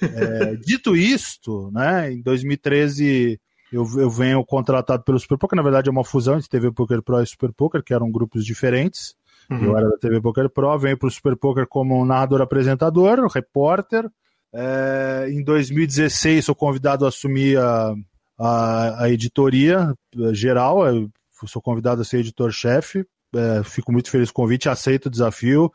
[0.00, 3.38] É, dito isto, né, em 2013
[3.70, 7.02] eu, eu venho contratado pelo Super Poker, na verdade é uma fusão entre TV Poker
[7.02, 9.14] Pro e Super Poker, que eram grupos diferentes.
[9.50, 9.64] Uhum.
[9.64, 14.08] Eu era da TV Poker Pro, venho para o Super Poker como narrador apresentador, repórter.
[14.52, 17.94] É, em 2016 sou convidado a assumir a,
[18.38, 19.94] a, a editoria
[20.32, 21.10] geral, eu
[21.46, 23.06] sou convidado a ser editor-chefe.
[23.34, 25.70] É, fico muito feliz com o convite, aceito o desafio.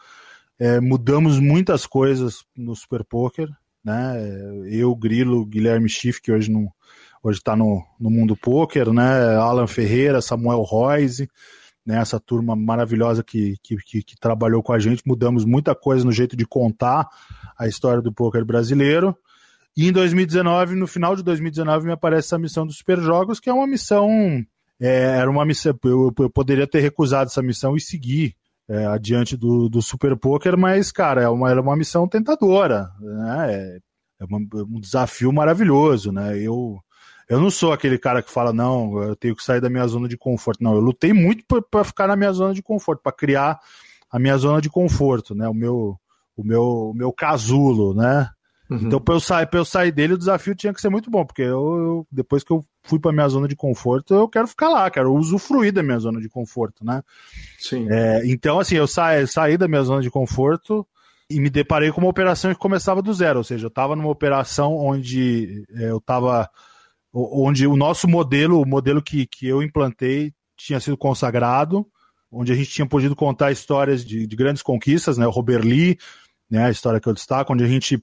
[0.58, 3.50] É, mudamos muitas coisas no Super Poker,
[3.84, 4.16] né?
[4.70, 6.72] Eu, Grilo, Guilherme Schiff, que hoje não
[7.24, 9.36] hoje está no, no mundo poker, né?
[9.36, 11.30] Alan Ferreira, Samuel Royce,
[11.86, 12.00] né?
[12.00, 16.12] Essa turma maravilhosa que, que, que, que, trabalhou com a gente, mudamos muita coisa no
[16.12, 17.08] jeito de contar
[17.58, 19.16] a história do poker brasileiro.
[19.76, 23.50] E em 2019, no final de 2019, me aparece essa missão dos Super Jogos, que
[23.50, 24.10] é uma missão.
[24.80, 25.78] É, era uma missão.
[25.84, 28.36] Eu, eu, poderia ter recusado essa missão e seguir
[28.70, 33.54] é, adiante do, do Super Poker, mas, cara, é uma, é uma missão tentadora, né?
[33.54, 33.80] É,
[34.22, 36.38] é um desafio maravilhoso, né?
[36.38, 36.80] Eu
[37.32, 40.06] eu não sou aquele cara que fala, não, eu tenho que sair da minha zona
[40.06, 40.62] de conforto.
[40.62, 43.58] Não, eu lutei muito para ficar na minha zona de conforto, para criar
[44.12, 45.48] a minha zona de conforto, né?
[45.48, 45.98] O meu,
[46.36, 48.30] o meu, o meu casulo, né?
[48.70, 48.80] Uhum.
[48.82, 51.42] Então, para eu, sair, eu sair dele, o desafio tinha que ser muito bom, porque
[51.42, 54.92] eu, eu depois que eu fui para minha zona de conforto, eu quero ficar lá,
[54.92, 57.02] quero usufruir da minha zona de conforto, né?
[57.58, 57.88] Sim.
[57.90, 60.86] É, então, assim, eu saí, saí da minha zona de conforto
[61.30, 64.10] e me deparei com uma operação que começava do zero, ou seja, eu estava numa
[64.10, 66.50] operação onde é, eu estava
[67.14, 71.86] onde o nosso modelo, o modelo que, que eu implantei, tinha sido consagrado,
[72.32, 75.28] onde a gente tinha podido contar histórias de, de grandes conquistas, né?
[75.28, 75.98] O Robert Lee,
[76.50, 76.66] né?
[76.66, 78.02] A história que eu destaco, onde a gente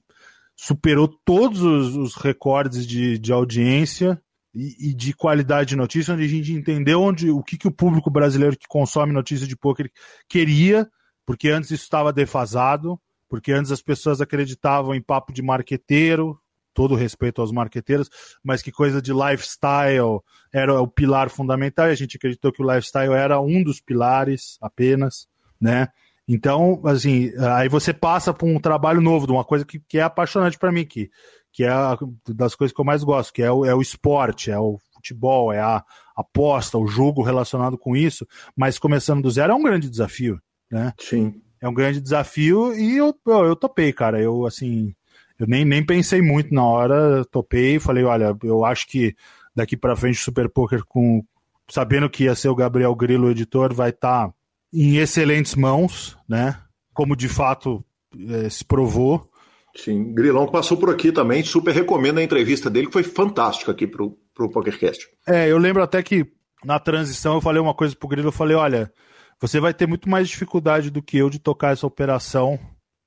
[0.55, 4.21] superou todos os, os recordes de, de audiência
[4.53, 7.71] e, e, de qualidade de notícia, onde a gente entendeu onde, o que, que o
[7.71, 9.89] público brasileiro que consome notícia de poker
[10.27, 10.89] queria,
[11.25, 12.99] porque antes isso estava defasado,
[13.29, 16.37] porque antes as pessoas acreditavam em papo de marqueteiro,
[16.79, 18.09] todo respeito aos marqueteiros,
[18.41, 22.65] mas que coisa de lifestyle era o pilar fundamental e a gente acreditou que o
[22.65, 25.27] lifestyle era um dos pilares apenas,
[25.59, 25.89] né?
[26.25, 30.03] Então, assim, aí você passa por um trabalho novo, de uma coisa que, que é
[30.03, 31.11] apaixonante para mim, que,
[31.51, 31.97] que é a,
[32.29, 35.51] das coisas que eu mais gosto, que é o, é o esporte, é o futebol,
[35.51, 35.83] é a
[36.15, 38.25] aposta, o jogo relacionado com isso,
[38.55, 40.39] mas começando do zero é um grande desafio,
[40.71, 40.93] né?
[40.97, 41.41] Sim.
[41.59, 44.21] É um grande desafio e eu, eu, eu topei, cara.
[44.21, 44.95] Eu, assim,
[45.39, 49.15] eu nem, nem pensei muito na hora, topei e falei, olha, eu acho que
[49.55, 51.23] daqui para frente o Super Poker com
[51.69, 54.33] sabendo que ia ser o Gabriel Grilo o editor vai estar tá
[54.73, 56.59] em excelentes mãos, né?
[56.93, 57.83] Como de fato
[58.29, 59.29] é, se provou.
[59.75, 63.87] Sim, Grilão passou por aqui também, super recomendo a entrevista dele, que foi fantástica aqui
[63.87, 65.07] pro, pro PokerCast.
[65.27, 66.25] É, eu lembro até que
[66.65, 68.91] na transição eu falei uma coisa pro Grilo, eu falei, olha,
[69.39, 72.59] você vai ter muito mais dificuldade do que eu de tocar essa operação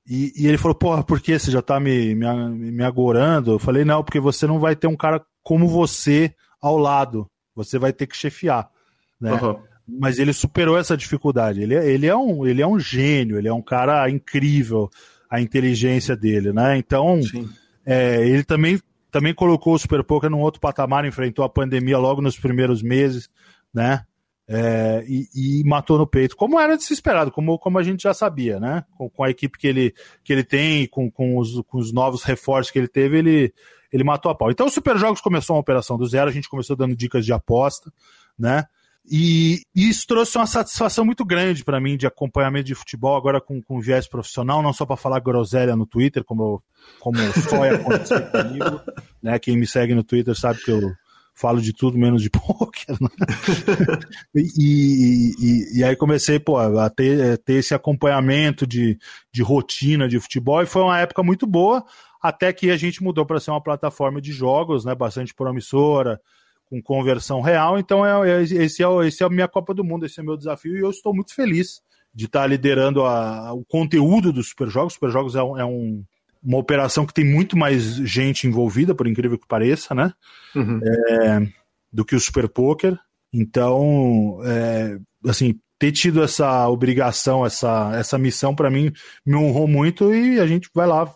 [0.06, 2.26] e, e, ele falou, porra, por que você já tá me, me,
[2.72, 3.52] me agorando?
[3.52, 7.26] Eu falei, não, porque você não vai ter um cara como você ao lado.
[7.54, 8.68] Você vai ter que chefiar.
[9.20, 9.32] Né?
[9.32, 9.58] Uhum.
[9.86, 11.62] Mas ele superou essa dificuldade.
[11.62, 14.90] Ele, é, ele, é um, ele é um gênio, ele é um cara incrível,
[15.30, 16.76] a inteligência dele, né?
[16.76, 17.20] Então,
[17.86, 18.80] é, ele também,
[19.10, 23.28] também colocou o Super Poker num outro patamar, enfrentou a pandemia logo nos primeiros meses,
[23.72, 24.04] né?
[24.54, 28.60] É, e, e, matou no peito, como era desesperado, como, como a gente já sabia,
[28.60, 28.84] né?
[28.98, 32.22] Com, com a equipe que ele, que ele tem, com, com, os, com os novos
[32.22, 33.54] reforços que ele teve, ele,
[33.90, 34.50] ele matou a pau.
[34.50, 37.32] Então o Super Jogos começou uma operação do zero, a gente começou dando dicas de
[37.32, 37.90] aposta,
[38.38, 38.66] né?
[39.10, 43.40] E, e isso trouxe uma satisfação muito grande para mim de acompanhamento de futebol, agora
[43.40, 46.62] com, com viés profissional, não só para falar groselha no Twitter, como,
[47.00, 48.80] como ia acontecer comigo,
[49.22, 49.38] né?
[49.38, 50.92] Quem me segue no Twitter sabe que eu
[51.34, 52.96] falo de tudo menos de poker.
[53.00, 53.08] Né?
[54.34, 58.98] e, e, e, aí comecei pô, a ter, ter esse acompanhamento de,
[59.32, 61.84] de rotina de futebol e foi uma época muito boa,
[62.20, 66.20] até que a gente mudou para ser uma plataforma de jogos, né, bastante promissora,
[66.66, 67.78] com conversão real.
[67.78, 70.26] Então é, é, esse, é, esse é a minha Copa do Mundo, esse é o
[70.26, 71.82] meu desafio e eu estou muito feliz
[72.14, 74.94] de estar liderando a, o conteúdo dos Super Jogos.
[74.94, 76.04] Super Jogos é um, é um
[76.42, 80.12] uma operação que tem muito mais gente envolvida, por incrível que pareça, né?
[80.54, 80.80] Uhum.
[80.84, 81.48] É,
[81.92, 82.98] do que o Super Poker.
[83.32, 88.92] Então, é, assim, ter tido essa obrigação, essa, essa missão, para mim,
[89.24, 91.12] me honrou muito e a gente vai lá.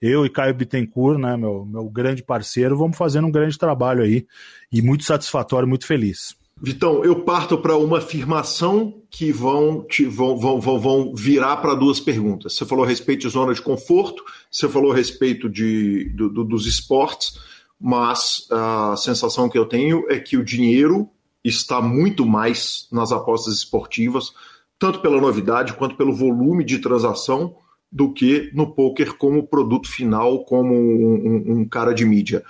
[0.00, 4.26] Eu e Caio Bittencourt, né, meu, meu grande parceiro, vamos fazendo um grande trabalho aí
[4.72, 6.36] e muito satisfatório, muito feliz.
[6.60, 12.00] Vitão, eu parto para uma afirmação que vão, te, vão, vão, vão, virar para duas
[12.00, 12.56] perguntas.
[12.56, 16.44] Você falou a respeito de zona de conforto, você falou a respeito de, do, do,
[16.44, 17.38] dos esportes,
[17.80, 21.08] mas a sensação que eu tenho é que o dinheiro
[21.44, 24.32] está muito mais nas apostas esportivas,
[24.78, 27.54] tanto pela novidade quanto pelo volume de transação,
[27.90, 32.44] do que no poker como produto final, como um, um, um cara de mídia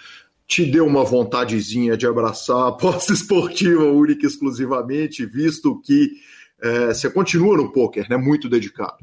[0.49, 6.11] te deu uma vontadezinha de abraçar a aposta esportiva única e exclusivamente, visto que
[6.61, 8.17] é, você continua no poker, né?
[8.17, 8.97] Muito dedicado.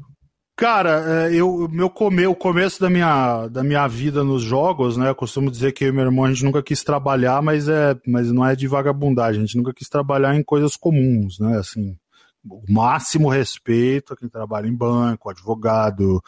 [0.56, 5.08] Cara, é, eu, meu come, o começo da minha, da minha vida nos jogos, né?
[5.08, 7.94] Eu costumo dizer que eu e meu irmão a gente nunca quis trabalhar, mas, é,
[8.06, 11.58] mas não é de vagabundagem, a gente nunca quis trabalhar em coisas comuns, né?
[11.58, 11.96] Assim,
[12.44, 16.22] o máximo respeito a quem trabalha em banco, advogado,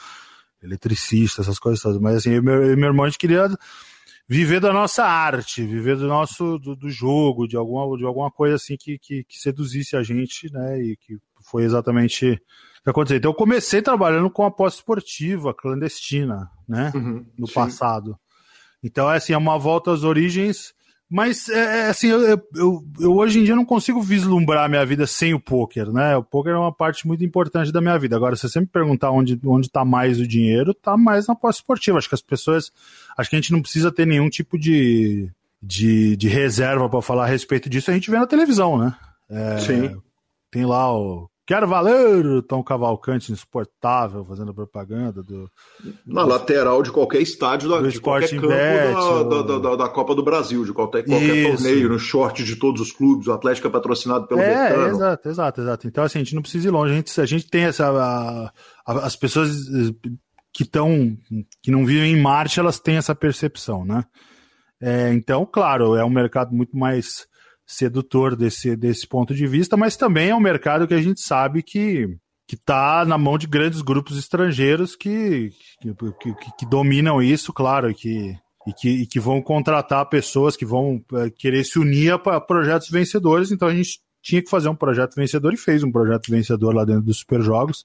[0.63, 1.99] eletricista, essas coisas.
[1.99, 3.49] Mas assim, eu e meu, eu e meu irmão a gente queria
[4.29, 8.57] viver da nossa arte, viver do nosso do, do, jogo, de alguma, de alguma coisa
[8.57, 10.79] assim que, que, que, seduzisse a gente, né?
[10.81, 11.17] E que
[11.51, 12.33] foi exatamente
[12.81, 13.17] o que aconteceu.
[13.17, 16.93] Então eu comecei trabalhando com aposta esportiva clandestina, né?
[16.95, 17.55] Uhum, no sim.
[17.55, 18.19] passado.
[18.83, 20.73] Então, é assim, é uma volta às origens
[21.11, 22.21] mas, é, é, assim, eu,
[22.55, 26.15] eu, eu, hoje em dia não consigo vislumbrar a minha vida sem o poker, né?
[26.17, 28.15] O poker é uma parte muito importante da minha vida.
[28.15, 31.57] Agora, se você me perguntar onde, onde tá mais o dinheiro, tá mais na pós
[31.57, 31.97] esportiva.
[31.97, 32.71] Acho que as pessoas.
[33.17, 35.31] Acho que a gente não precisa ter nenhum tipo de,
[35.63, 37.91] de, de reserva para falar a respeito disso.
[37.91, 38.95] A gente vê na televisão, né?
[39.31, 39.97] É, Sim.
[40.51, 45.51] Tem lá o Quero valer, Tom Cavalcante insuportável, fazendo propaganda do.
[46.05, 49.89] Na do, lateral de qualquer estádio da, de qualquer campo Bet, da, da, da, da,
[49.89, 53.67] Copa do Brasil, de qualquer, qualquer torneio, no short de todos os clubes, o Atlético
[53.67, 54.89] é patrocinado pelo é, Betano.
[54.89, 55.89] Exato, exato, exato.
[55.89, 57.89] Então, assim, a gente não precisa ir longe, a gente, a gente tem essa.
[57.89, 58.53] A,
[58.87, 59.51] a, as pessoas
[60.53, 61.17] que estão.
[61.63, 64.05] que não vivem em Marte, elas têm essa percepção, né?
[64.83, 67.27] É, então, claro, é um mercado muito mais
[67.69, 71.63] sedutor desse, desse ponto de vista, mas também é um mercado que a gente sabe
[71.63, 72.09] que
[72.47, 75.51] que está na mão de grandes grupos estrangeiros que,
[75.83, 78.35] que, que, que dominam isso, claro, e que,
[78.67, 82.89] e que, e que vão contratar pessoas que vão é, querer se unir a projetos
[82.89, 83.53] vencedores.
[83.53, 86.87] Então a gente tinha que fazer um projeto vencedor e fez um projeto vencedor lá
[86.87, 87.85] dentro dos Super Jogos.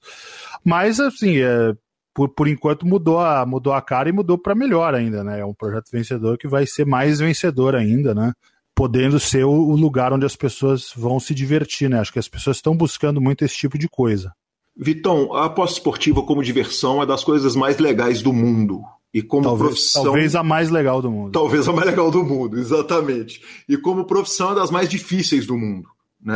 [0.64, 1.74] Mas, assim, é,
[2.14, 5.40] por, por enquanto mudou a, mudou a cara e mudou para melhor ainda, né?
[5.40, 8.32] É um projeto vencedor que vai ser mais vencedor ainda, né?
[8.74, 12.00] Podendo ser o lugar onde as pessoas vão se divertir, né?
[12.00, 14.32] Acho que as pessoas estão buscando muito esse tipo de coisa.
[14.76, 18.82] Vitão, a aposta esportiva como diversão é das coisas mais legais do mundo.
[19.12, 20.02] E como talvez, profissão.
[20.02, 21.30] Talvez a mais legal do mundo.
[21.30, 23.40] Talvez a mais legal do mundo, exatamente.
[23.68, 25.88] E como profissão é das mais difíceis do mundo.
[26.20, 26.34] Né?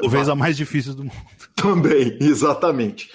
[0.00, 1.16] Talvez a mais difícil do mundo.
[1.56, 3.10] Também, exatamente.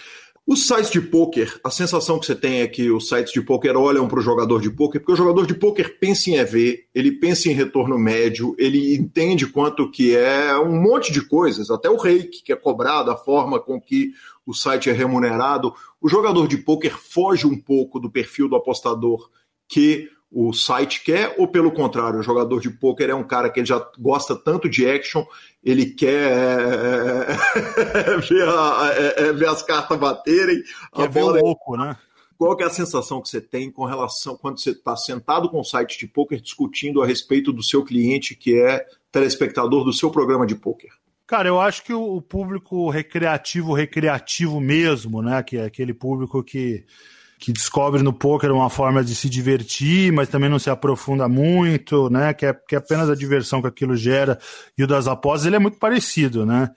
[0.51, 3.77] Os sites de poker, a sensação que você tem é que os sites de poker
[3.77, 7.11] olham para o jogador de poker, porque o jogador de poker pensa em EV, ele
[7.11, 11.97] pensa em retorno médio, ele entende quanto que é um monte de coisas, até o
[11.97, 14.11] rake que é cobrado, a forma com que
[14.43, 15.71] o site é remunerado.
[16.01, 19.29] O jogador de poker foge um pouco do perfil do apostador
[19.67, 23.59] que o site quer, ou pelo contrário, o jogador de pôquer é um cara que
[23.59, 25.25] ele já gosta tanto de action,
[25.63, 30.61] ele quer é, é, ver, a, é, é, ver, as cartas baterem.
[30.93, 31.41] Quer a bola...
[31.41, 31.97] louco, né?
[32.37, 35.63] Qual é a sensação que você tem com relação quando você está sentado com o
[35.63, 40.45] site de poker discutindo a respeito do seu cliente que é telespectador do seu programa
[40.45, 40.91] de poker?
[41.27, 45.43] Cara, eu acho que o público recreativo, recreativo mesmo, né?
[45.43, 46.85] Que é aquele público que
[47.39, 52.09] que descobre no poker uma forma de se divertir, mas também não se aprofunda muito,
[52.09, 52.33] né?
[52.33, 54.37] Que é, que é apenas a diversão que aquilo gera.
[54.77, 56.69] E o das apostas, ele é muito parecido, né?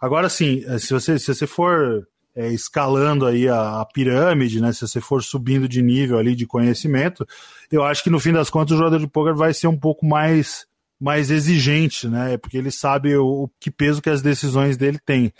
[0.00, 2.06] Agora, sim, eh, se você, se você for
[2.36, 4.72] é, escalando aí a, a, pirâmide, né?
[4.72, 7.26] Se você for subindo de nível ali de conhecimento,
[7.70, 10.06] eu acho que no fim das contas o jogador de poker vai ser um pouco
[10.06, 10.64] mais
[11.00, 12.36] mais exigente, né?
[12.38, 15.32] Porque ele sabe o, o que peso que as decisões dele têm.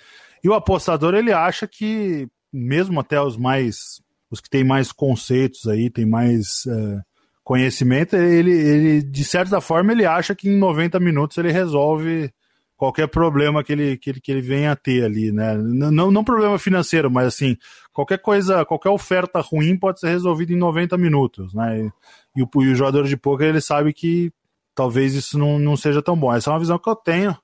[0.43, 4.03] E o apostador ele acha que mesmo até os mais
[4.35, 7.01] os que têm mais conceitos aí, tem mais é,
[7.43, 12.33] conhecimento, ele, ele, de certa forma, ele acha que em 90 minutos ele resolve
[12.77, 15.57] qualquer problema que ele, que ele, que ele venha a ter ali, né?
[15.57, 17.57] Não, não problema financeiro, mas assim,
[17.93, 21.81] qualquer coisa, qualquer oferta ruim pode ser resolvida em 90 minutos, né?
[21.81, 24.33] E, e, o, e o jogador de poker, ele sabe que
[24.75, 26.35] talvez isso não, não seja tão bom.
[26.35, 27.37] Essa é uma visão que eu tenho.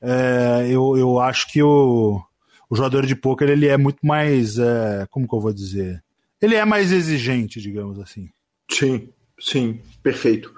[0.00, 2.20] É, eu, eu acho que o,
[2.68, 6.02] o jogador de poker ele é muito mais, é, como que eu vou dizer?
[6.42, 8.28] Ele é mais exigente, digamos assim.
[8.68, 10.52] Sim, sim, perfeito.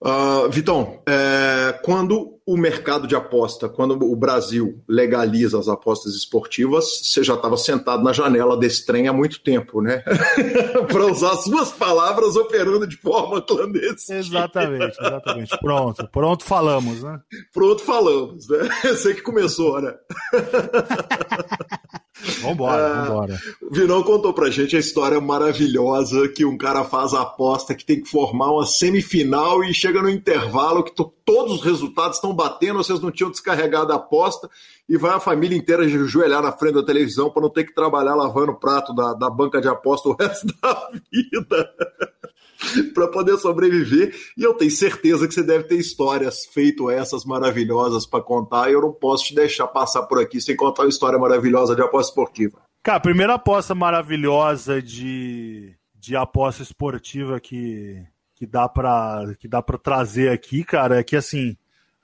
[0.00, 6.84] Uh, Vitão, é, quando o mercado de aposta, quando o Brasil legaliza as apostas esportivas,
[7.02, 10.04] você já estava sentado na janela desse trem há muito tempo, né?
[10.86, 14.20] Para usar suas palavras, operando de forma clandestina.
[14.20, 15.58] Exatamente, exatamente.
[15.58, 17.18] Pronto, pronto falamos, né?
[17.52, 18.68] Pronto falamos, né?
[18.84, 19.92] Você que começou, né?
[22.40, 23.40] Vambora, ah, vambora.
[23.62, 27.84] O Vinão contou pra gente a história maravilhosa que um cara faz a aposta que
[27.84, 30.94] tem que formar uma semifinal e chega no intervalo que
[31.24, 34.48] todos os resultados estão batendo, vocês não tinham descarregado a aposta
[34.88, 38.14] e vai a família inteira ajoelhar na frente da televisão para não ter que trabalhar
[38.14, 41.74] lavando o prato da, da banca de aposta o resto da vida.
[42.94, 44.14] para poder sobreviver.
[44.36, 48.68] E eu tenho certeza que você deve ter histórias feito essas maravilhosas para contar.
[48.68, 51.82] E eu não posso te deixar passar por aqui sem contar uma história maravilhosa de
[51.82, 52.60] aposta esportiva.
[52.82, 58.00] Cara, a primeira aposta maravilhosa de, de aposta esportiva que,
[58.34, 61.56] que dá para que dá para trazer aqui, cara, é que assim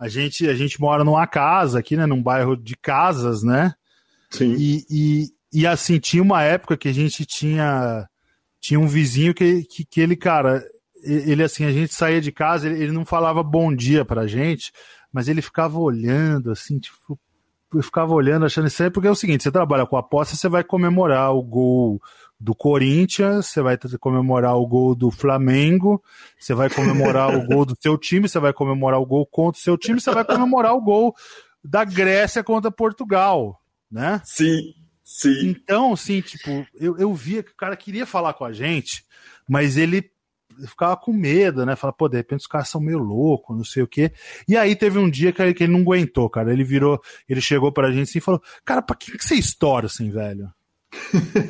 [0.02, 3.72] a gente a gente mora numa casa aqui, né, num bairro de casas, né?
[4.30, 4.56] Sim.
[4.58, 8.08] E, e, e assim tinha uma época que a gente tinha
[8.60, 10.64] tinha um vizinho que, que, que, ele, cara,
[11.04, 14.72] ele assim, a gente saía de casa, ele, ele não falava bom dia pra gente,
[15.12, 17.18] mas ele ficava olhando, assim, tipo,
[17.80, 20.62] ficava olhando, achando isso aí, porque é o seguinte, você trabalha com aposta, você vai
[20.64, 22.00] comemorar o gol
[22.42, 26.02] do Corinthians, você vai comemorar o gol do Flamengo,
[26.36, 29.62] você vai comemorar o gol do seu time, você vai comemorar o gol contra o
[29.62, 31.14] seu time, você vai comemorar o gol
[31.62, 34.20] da Grécia contra Portugal, né?
[34.24, 34.74] Sim.
[35.04, 35.50] Sim.
[35.50, 39.04] Então, assim, tipo, eu, eu via que o cara queria falar com a gente,
[39.48, 40.10] mas ele
[40.66, 41.76] ficava com medo, né?
[41.76, 44.12] Fala, pô, de repente os caras são meio loucos, não sei o quê.
[44.48, 46.52] E aí teve um dia que ele, que ele não aguentou, cara.
[46.52, 49.86] Ele virou, ele chegou pra gente assim e falou: Cara, pra que, que você estoura
[49.86, 50.50] assim, velho?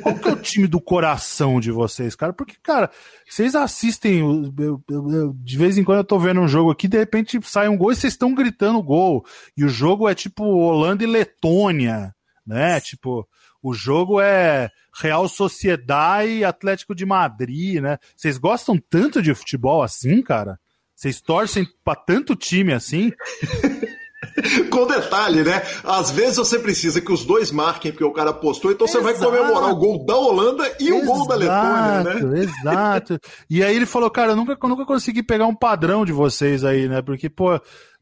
[0.01, 2.31] Qual que é o time do coração de vocês, cara?
[2.31, 2.89] Porque, cara,
[3.27, 4.19] vocês assistem.
[4.19, 4.53] Eu,
[4.89, 7.67] eu, eu, de vez em quando eu tô vendo um jogo aqui, de repente sai
[7.67, 9.25] um gol e vocês estão gritando gol.
[9.57, 12.13] E o jogo é tipo Holanda e Letônia,
[12.45, 12.79] né?
[12.79, 13.27] Tipo,
[13.61, 17.97] o jogo é Real Sociedade e Atlético de Madrid, né?
[18.15, 20.59] Vocês gostam tanto de futebol assim, cara?
[20.95, 23.11] Vocês torcem para tanto time assim?
[24.71, 25.61] Com detalhe, né?
[25.83, 29.03] Às vezes você precisa que os dois marquem, porque o cara apostou, então exato.
[29.03, 32.39] você vai comemorar o gol da Holanda e exato, o gol da Letônia, né?
[32.39, 33.19] Exato.
[33.49, 36.63] E aí ele falou, cara, eu nunca, eu nunca consegui pegar um padrão de vocês
[36.63, 37.01] aí, né?
[37.01, 37.59] Porque, pô,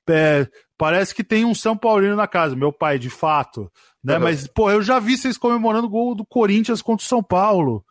[0.10, 3.72] é, parece que tem um São Paulino na casa, meu pai, de fato.
[4.04, 4.16] Né?
[4.16, 4.24] Uhum.
[4.24, 7.86] Mas, pô, eu já vi vocês comemorando o gol do Corinthians contra o São Paulo,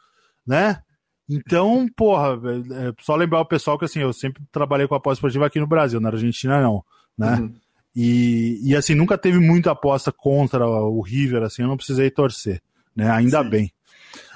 [0.46, 0.80] né?
[1.28, 5.46] Então, porra, é só lembrar o pessoal que assim, eu sempre trabalhei com aposta esportiva
[5.46, 6.84] aqui no Brasil, na Argentina não,
[7.16, 7.36] né?
[7.36, 7.54] Uhum.
[7.94, 12.62] E, e assim, nunca teve muita aposta contra o River, assim, eu não precisei torcer,
[12.94, 13.10] né?
[13.10, 13.50] Ainda Sim.
[13.50, 13.72] bem.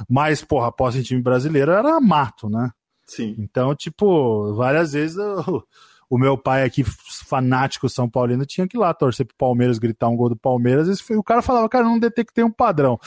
[0.08, 2.70] Mas, porra, aposta em time brasileiro era mato, né?
[3.06, 3.34] Sim.
[3.38, 5.64] Então, tipo, várias vezes eu,
[6.08, 6.84] o meu pai aqui,
[7.26, 11.00] fanático São Paulino, tinha que ir lá torcer pro Palmeiras, gritar um gol do Palmeiras.
[11.00, 12.98] E o cara falava, cara, não detectei um padrão.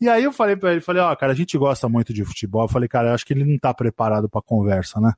[0.00, 2.24] E aí eu falei para ele, falei, ó, oh, cara, a gente gosta muito de
[2.24, 2.62] futebol.
[2.62, 5.12] Eu falei, cara, eu acho que ele não tá preparado pra conversa, né?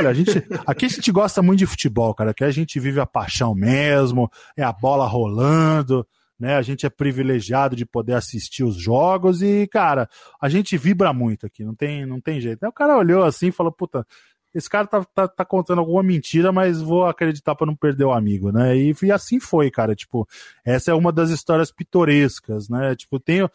[0.00, 2.30] Olha, a gente, aqui a gente gosta muito de futebol, cara.
[2.30, 6.06] Aqui a gente vive a paixão mesmo, é a bola rolando,
[6.38, 6.56] né?
[6.56, 10.08] A gente é privilegiado de poder assistir os jogos e, cara,
[10.40, 12.62] a gente vibra muito aqui, não tem, não tem jeito.
[12.62, 14.06] Aí o cara olhou assim e falou, puta,
[14.54, 18.12] esse cara tá, tá, tá, contando alguma mentira, mas vou acreditar para não perder o
[18.12, 18.76] amigo, né?
[18.76, 19.94] E, e, assim foi, cara.
[19.94, 20.26] Tipo,
[20.64, 22.94] essa é uma das histórias pitorescas, né?
[22.94, 23.50] Tipo, eu tenho,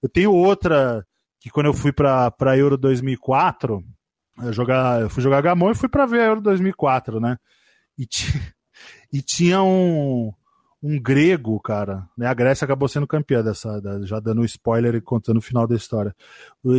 [0.00, 1.04] eu tenho outra
[1.40, 3.84] que quando eu fui pra Euro 2004,
[4.42, 7.38] eu, jogar, eu fui jogar Gamão e fui para ver a Euro 2004, né?
[7.98, 8.06] E,
[9.12, 10.32] e tinha um,
[10.82, 12.26] um grego, cara, né?
[12.26, 16.14] A Grécia acabou sendo campeã dessa, já dando spoiler e contando o final da história.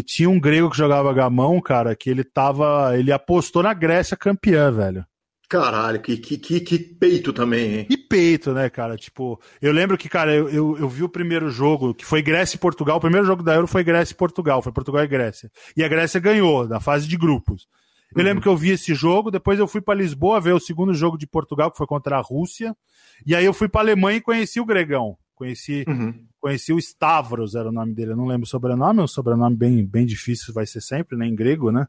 [0.06, 4.72] Tinha um grego que jogava gamão, cara, que ele tava, ele apostou na Grécia campeã,
[4.72, 5.06] velho.
[5.48, 7.86] Caralho, que, que, que, que peito também, hein?
[7.86, 8.98] Que peito, né, cara?
[8.98, 12.56] Tipo, eu lembro que, cara, eu, eu, eu, vi o primeiro jogo, que foi Grécia
[12.56, 12.98] e Portugal.
[12.98, 15.52] O primeiro jogo da Euro foi Grécia e Portugal, foi Portugal e Grécia.
[15.78, 17.68] E a Grécia ganhou, na fase de grupos.
[18.16, 20.94] Eu lembro que eu vi esse jogo, depois eu fui para Lisboa ver o segundo
[20.94, 22.76] jogo de Portugal, que foi contra a Rússia.
[23.26, 25.18] E aí eu fui para Alemanha e conheci o Gregão.
[25.36, 26.14] Conheci, uhum.
[26.40, 28.12] conheci o Stavros, era o nome dele.
[28.12, 31.28] Eu não lembro o sobrenome, é um sobrenome bem, bem difícil, vai ser sempre, né?
[31.28, 31.88] Em grego, né?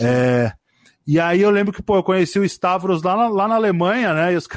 [0.00, 0.52] É,
[1.06, 4.14] e aí eu lembro que, pô, eu conheci o Stavros lá na, lá na Alemanha,
[4.14, 4.32] né?
[4.32, 4.48] E os,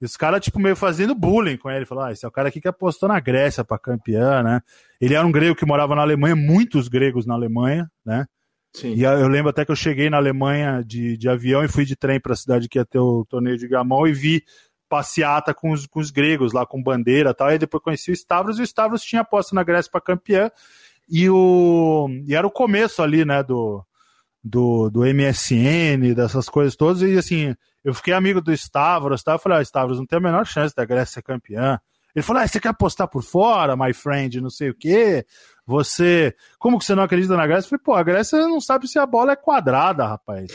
[0.00, 1.86] os caras, tipo, meio fazendo bullying com ele.
[1.86, 4.60] Falaram, ah, esse é o cara aqui que apostou na Grécia pra campeã, né?
[5.00, 8.26] Ele era um grego que morava na Alemanha, muitos gregos na Alemanha, né?
[8.74, 8.94] Sim.
[8.94, 11.94] E eu lembro até que eu cheguei na Alemanha de, de avião e fui de
[11.94, 14.42] trem para a cidade que ia ter o torneio de gamão e vi
[14.88, 17.48] passeata com os, com os gregos lá, com bandeira e tal.
[17.48, 20.50] Aí depois conheci o Stavros e o Stavros tinha aposta na Grécia para campeã.
[21.08, 23.84] E, o, e era o começo ali, né, do,
[24.42, 29.32] do, do MSN, dessas coisas todas, e assim, eu fiquei amigo do Stavros, tá?
[29.32, 31.78] Eu falei, ah, Stavros, não tem a menor chance da Grécia ser campeã.
[32.14, 35.24] Ele falou, ah, você quer apostar por fora, my friend, não sei o quê?
[35.66, 37.66] Você, como que você não acredita na Grécia?
[37.66, 40.52] Eu falei, pô, a Grécia não sabe se a bola é quadrada, rapaz.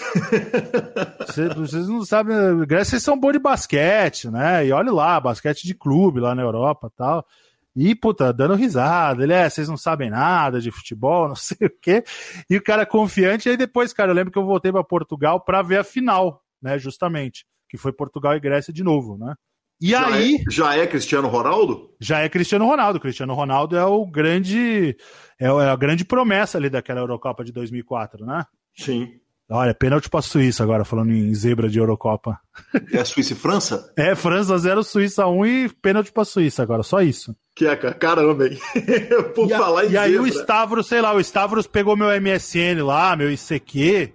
[1.25, 4.67] vocês, vocês não sabem, a Grécia são bons de basquete, né?
[4.67, 7.25] E olha lá, basquete de clube lá na Europa tal.
[7.78, 9.21] E, puta, dando risada.
[9.23, 12.03] Ele, é, vocês não sabem nada de futebol, não sei o quê.
[12.49, 13.47] E o cara confiante.
[13.47, 16.43] E aí depois, cara, eu lembro que eu voltei para Portugal para ver a final,
[16.59, 17.45] né, justamente.
[17.69, 19.36] Que foi Portugal e Grécia de novo, né?
[19.80, 20.36] E já aí.
[20.36, 21.93] É, já é Cristiano Ronaldo?
[22.01, 22.99] Já é Cristiano Ronaldo.
[22.99, 24.97] Cristiano Ronaldo é o grande.
[25.39, 28.43] É, é a grande promessa ali daquela Eurocopa de 2004, né?
[28.75, 29.19] Sim.
[29.49, 32.37] Olha, pênalti pra Suíça agora, falando em zebra de Eurocopa.
[32.91, 33.91] É Suíça e França?
[33.95, 37.35] É, França 0, Suíça 1 e pênalti pra Suíça agora, só isso.
[37.55, 38.59] Que é, caramba, hein?
[39.33, 42.83] Por e falar em E aí o Stavros, sei lá, o Stavros pegou meu MSN
[42.83, 44.13] lá, meu ICQ,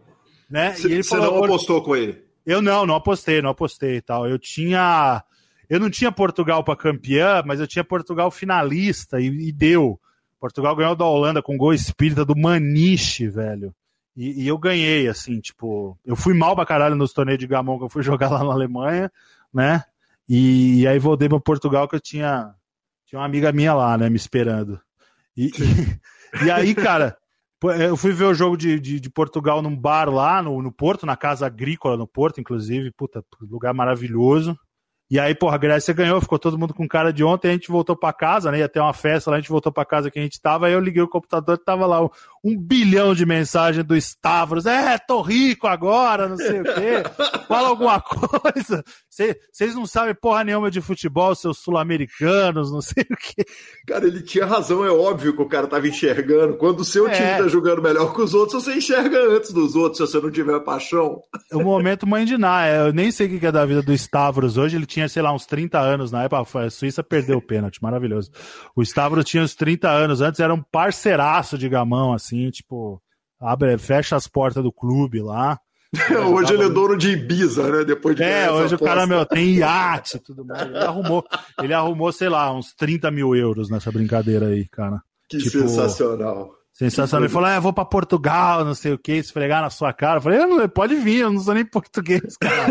[0.51, 0.75] né?
[0.75, 2.23] Cê, e ele você não apostou com ele?
[2.45, 4.29] Eu não, não apostei, não apostei e tal.
[4.29, 5.25] Eu tinha.
[5.69, 9.99] Eu não tinha Portugal para campeã, mas eu tinha Portugal finalista e, e, deu.
[10.39, 13.75] Portugal ganhou da Holanda com gol espírita do Maniche, velho.
[14.17, 15.99] E, e, eu ganhei, assim, tipo.
[16.05, 18.53] Eu fui mal pra caralho nos torneios de Gamão que eu fui jogar lá na
[18.53, 19.11] Alemanha,
[19.53, 19.83] né?
[20.29, 22.55] E, e aí voltei pra Portugal que eu tinha.
[23.07, 24.81] Tinha uma amiga minha lá, né, me esperando.
[25.37, 27.17] E, e, e aí, cara,
[27.79, 31.07] eu fui ver o jogo de, de, de, Portugal num bar lá no, no Porto,
[31.07, 32.91] na Casa Agrícola no Porto, inclusive.
[32.91, 34.59] Puta, lugar maravilhoso.
[35.13, 37.71] E aí, porra, a Grécia ganhou, ficou todo mundo com cara de ontem, a gente
[37.71, 38.61] voltou para casa, né?
[38.61, 40.73] Ia ter uma festa lá, a gente voltou para casa que a gente tava, aí
[40.73, 41.99] eu liguei o computador e tava lá
[42.43, 44.65] um, bilhão de mensagens do Stavros.
[44.65, 47.03] É, tô rico agora, não sei o quê.
[47.47, 48.83] Fala alguma coisa.
[49.11, 53.45] Vocês não sabem porra nenhuma de futebol, seus sul-americanos, não sei o quê.
[53.87, 56.57] Cara, ele tinha razão, é óbvio que o cara tava enxergando.
[56.57, 57.13] Quando o seu é.
[57.13, 60.31] time tá jogando melhor que os outros, você enxerga antes dos outros, se você não
[60.31, 61.21] tiver paixão.
[61.51, 62.67] É o momento mãe de Ná.
[62.67, 65.23] Eu nem sei o que é da vida do Stavros hoje, ele tinha tinha, sei
[65.23, 66.61] lá, uns 30 anos na época.
[66.61, 68.31] A Suíça perdeu o pênalti, maravilhoso.
[68.75, 70.21] O Stavros tinha uns 30 anos.
[70.21, 73.03] Antes era um parceiraço de gamão, assim, tipo,
[73.41, 75.59] abre, fecha as portas do clube lá.
[76.33, 77.85] hoje ele é dono de Ibiza, né?
[77.85, 80.63] Depois de É, hoje o cara, meu, tem iate e tudo mais.
[80.63, 81.25] Ele arrumou,
[81.63, 85.03] ele arrumou, sei lá, uns 30 mil euros nessa brincadeira aí, cara.
[85.29, 86.51] Que tipo, sensacional.
[86.73, 87.25] Sensacional.
[87.25, 90.17] Ele falou: ah, eu vou pra Portugal, não sei o que, esfregar na sua cara.
[90.17, 92.67] Eu falei: não, pode vir, eu não sou nem português, cara.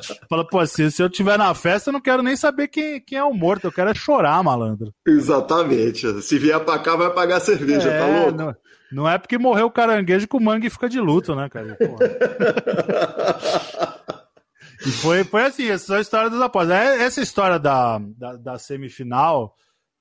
[0.28, 3.18] Fala, pô, se, se eu tiver na festa, eu não quero nem saber quem, quem
[3.18, 4.94] é o morto, eu quero é chorar, malandro.
[5.06, 6.22] Exatamente.
[6.22, 8.32] Se vier pra cá, vai pagar cerveja, tá é, tá louco?
[8.32, 8.56] Não,
[8.90, 11.76] não, é porque morreu o caranguejo que o mangue fica de luto, né, cara?
[14.86, 16.70] e foi, foi assim, essa é a história dos após.
[16.70, 19.54] É, essa história da, da, da semifinal.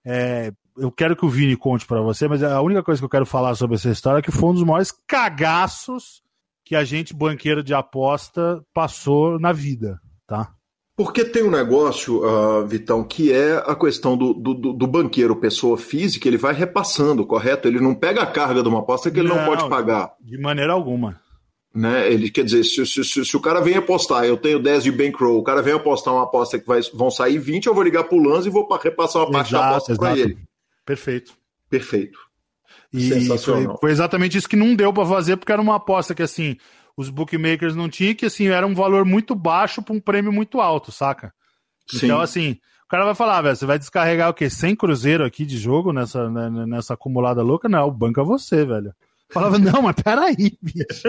[0.03, 3.09] É, eu quero que o Vini conte para você, mas a única coisa que eu
[3.09, 6.21] quero falar sobre essa história é que foi um dos maiores cagaços
[6.63, 10.53] que a gente, banqueiro de aposta, passou na vida, tá?
[10.95, 15.77] Porque tem um negócio, uh, Vitão, que é a questão do, do, do, banqueiro, pessoa
[15.77, 17.67] física, ele vai repassando, correto?
[17.67, 20.13] Ele não pega a carga de uma aposta que ele não, não pode pagar.
[20.21, 21.19] De maneira alguma.
[21.73, 22.11] Né?
[22.11, 24.91] Ele quer dizer, se, se, se, se, o cara vem apostar, eu tenho 10 de
[24.91, 28.03] bankroll, o cara vem apostar uma aposta que vai, vão sair 20, eu vou ligar
[28.03, 30.37] pro Lanz e vou repassar uma parte exato, da aposta para ele.
[30.85, 31.33] Perfeito.
[31.69, 32.19] Perfeito.
[32.93, 33.71] E Sensacional.
[33.71, 36.57] Foi, foi, exatamente isso que não deu para fazer, porque era uma aposta que assim,
[36.95, 40.59] os bookmakers não tinham, que assim, era um valor muito baixo para um prêmio muito
[40.59, 41.33] alto, saca?
[41.87, 42.05] Sim.
[42.05, 44.49] Então, assim, o cara vai falar, velho, você vai descarregar o quê?
[44.49, 47.69] 100 cruzeiro aqui de jogo nessa, né, nessa acumulada louca?
[47.69, 48.93] Não, o banco é você, velho.
[49.31, 51.03] Falava, não, mas peraí, bicho.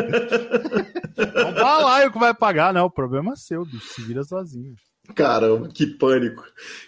[1.16, 2.86] Vamos pra lá, o que vai pagar, não.
[2.86, 3.94] O problema é seu, bicho.
[3.94, 4.74] Se vira sozinho.
[5.14, 6.42] Caramba, que pânico,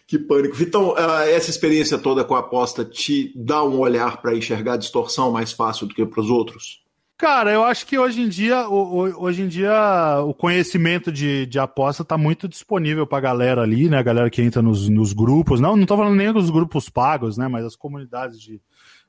[0.06, 0.56] que pânico.
[0.60, 5.30] Então, essa experiência toda com a aposta te dá um olhar para enxergar a distorção
[5.30, 6.84] mais fácil do que para os outros?
[7.16, 12.02] Cara, eu acho que hoje em dia, hoje em dia o conhecimento de, de aposta
[12.02, 13.98] está muito disponível para a galera ali, né?
[13.98, 15.60] A galera que entra nos, nos grupos.
[15.60, 17.46] Não, não estou falando nem dos grupos pagos, né?
[17.46, 18.60] Mas as comunidades de,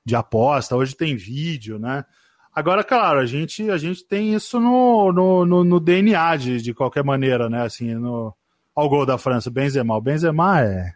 [0.05, 0.75] de aposta.
[0.75, 2.05] Hoje tem vídeo, né?
[2.53, 6.73] Agora, claro, a gente, a gente tem isso no, no, no, no DNA de, de
[6.73, 7.63] qualquer maneira, né?
[7.63, 8.33] Assim, no,
[8.75, 9.95] Olha o gol da França, Benzema.
[9.95, 10.93] O Benzema é,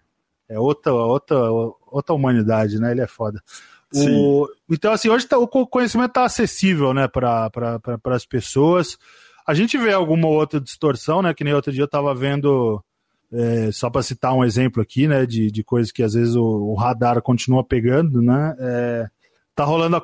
[0.50, 2.92] é outra, outra, outra humanidade, né?
[2.92, 3.42] Ele é foda.
[3.94, 8.98] O, então, assim, hoje tá, o conhecimento está acessível, né, para pra, as pessoas.
[9.48, 11.34] A gente vê alguma outra distorção, né?
[11.34, 12.84] Que nem outro dia eu estava vendo,
[13.34, 16.44] é, só para citar um exemplo aqui, né, de, de coisas que às vezes o,
[16.44, 18.56] o radar continua pegando, né?
[18.60, 19.10] É,
[19.56, 20.04] tá rolando a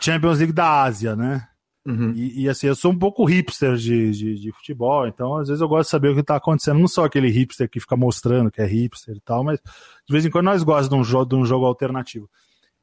[0.00, 1.46] Champions League da Ásia, né?
[1.86, 2.12] Uhum.
[2.16, 5.60] E, e, assim, eu sou um pouco hipster de, de, de, futebol, então às vezes
[5.60, 6.78] eu gosto de saber o que está acontecendo.
[6.78, 10.24] Não só aquele hipster que fica mostrando que é hipster e tal, mas de vez
[10.24, 12.28] em quando nós gostamos de um jogo, de um jogo alternativo.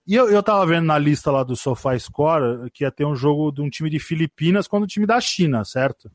[0.06, 3.16] E eu, eu tava vendo na lista lá do Sofá Score que ia ter um
[3.16, 6.12] jogo de um time de Filipinas contra o time da China, certo?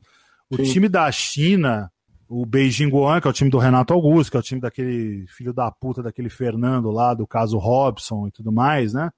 [0.49, 0.63] O Sim.
[0.63, 1.91] time da China,
[2.27, 5.25] o Beijing Guan, que é o time do Renato Augusto, que é o time daquele
[5.27, 9.09] filho da puta daquele Fernando lá, do caso Robson e tudo mais, né?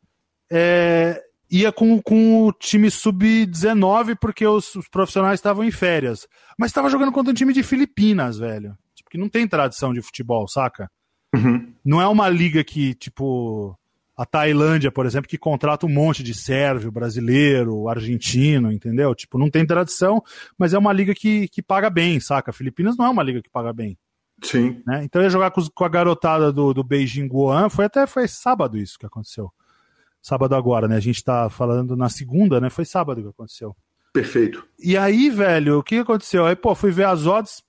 [0.52, 6.28] É, ia com, com o time sub-19 porque os, os profissionais estavam em férias.
[6.58, 8.78] Mas estava jogando contra um time de Filipinas, velho.
[8.94, 10.90] Tipo, que não tem tradição de futebol, saca?
[11.34, 11.74] Uhum.
[11.84, 13.78] Não é uma liga que, tipo,
[14.16, 19.16] a Tailândia, por exemplo, que contrata um monte de sérvio, brasileiro, argentino, entendeu?
[19.16, 20.22] Tipo, não tem tradição,
[20.58, 22.54] mas é uma liga que, que paga bem, saca?
[22.54, 23.98] Filipinas não é uma liga que paga bem.
[24.44, 24.82] Sim.
[24.86, 25.04] Né?
[25.04, 28.78] Então ia jogar com, com, a garotada do, do Beijing Guoan, foi até foi sábado
[28.78, 29.52] isso que aconteceu
[30.22, 30.96] sábado agora, né?
[30.96, 32.70] A gente tá falando na segunda, né?
[32.70, 33.76] Foi sábado que aconteceu.
[34.14, 34.66] Perfeito.
[34.80, 36.46] E aí, velho, o que aconteceu?
[36.46, 37.64] Aí, pô, fui ver as odds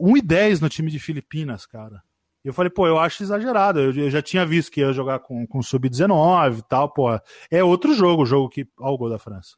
[0.00, 2.02] 1 e 10 no time de Filipinas, cara.
[2.44, 3.78] E eu falei, pô, eu acho exagerado.
[3.78, 7.08] Eu, eu já tinha visto que ia jogar com, com sub-19 e tal, pô.
[7.50, 8.66] É outro jogo, o jogo que.
[8.80, 9.56] Olha o gol da França.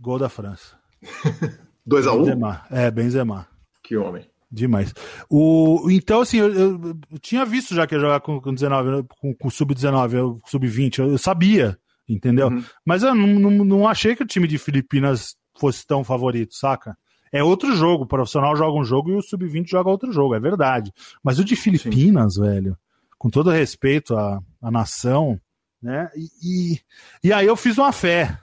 [0.00, 0.76] Gol da França.
[1.86, 2.12] 2x1?
[2.12, 2.18] Um?
[2.18, 2.66] Benzema.
[2.70, 3.46] É, Benzema.
[3.82, 4.26] Que homem.
[4.54, 4.94] Demais.
[5.28, 6.80] O, então, assim, eu, eu,
[7.10, 11.10] eu, tinha visto já que ia jogar com, com 19, com, com sub-19, sub-20, eu,
[11.10, 11.76] eu, sabia,
[12.08, 12.48] entendeu?
[12.48, 12.64] Uhum.
[12.86, 16.96] Mas eu não, não, não, achei que o time de Filipinas fosse tão favorito, saca?
[17.32, 20.40] É outro jogo, o profissional joga um jogo e o sub-20 joga outro jogo, é
[20.40, 20.92] verdade.
[21.22, 22.42] Mas o de Filipinas, Sim.
[22.42, 22.78] velho,
[23.18, 25.40] com todo respeito à, à nação,
[25.82, 26.08] né?
[26.14, 26.80] E, e,
[27.24, 28.38] e aí eu fiz uma fé,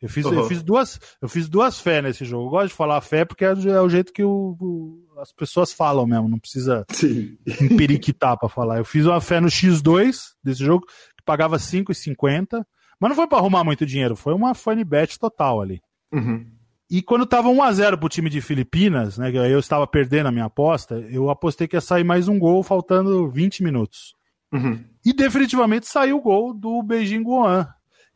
[0.00, 0.34] eu fiz, uhum.
[0.34, 2.46] eu fiz duas, eu fiz duas fé nesse jogo.
[2.46, 5.72] Eu gosto de falar fé porque é, é o jeito que o, o, as pessoas
[5.72, 7.36] falam mesmo, não precisa Sim.
[7.60, 8.78] emperiquitar para falar.
[8.78, 12.64] Eu fiz uma fé no X2 desse jogo que pagava 5,50,
[12.98, 15.80] mas não foi para arrumar muito dinheiro, foi uma funny bet total ali.
[16.12, 16.46] Uhum.
[16.90, 20.32] E quando tava 1 a 0 pro time de Filipinas, né, eu estava perdendo a
[20.32, 24.14] minha aposta, eu apostei que ia sair mais um gol faltando 20 minutos.
[24.52, 24.82] Uhum.
[25.04, 27.68] E definitivamente saiu o gol do Beijing Guan.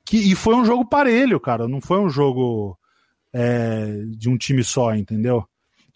[0.05, 1.67] Que, e foi um jogo parelho, cara.
[1.67, 2.79] Não foi um jogo
[3.33, 5.47] é, de um time só, entendeu?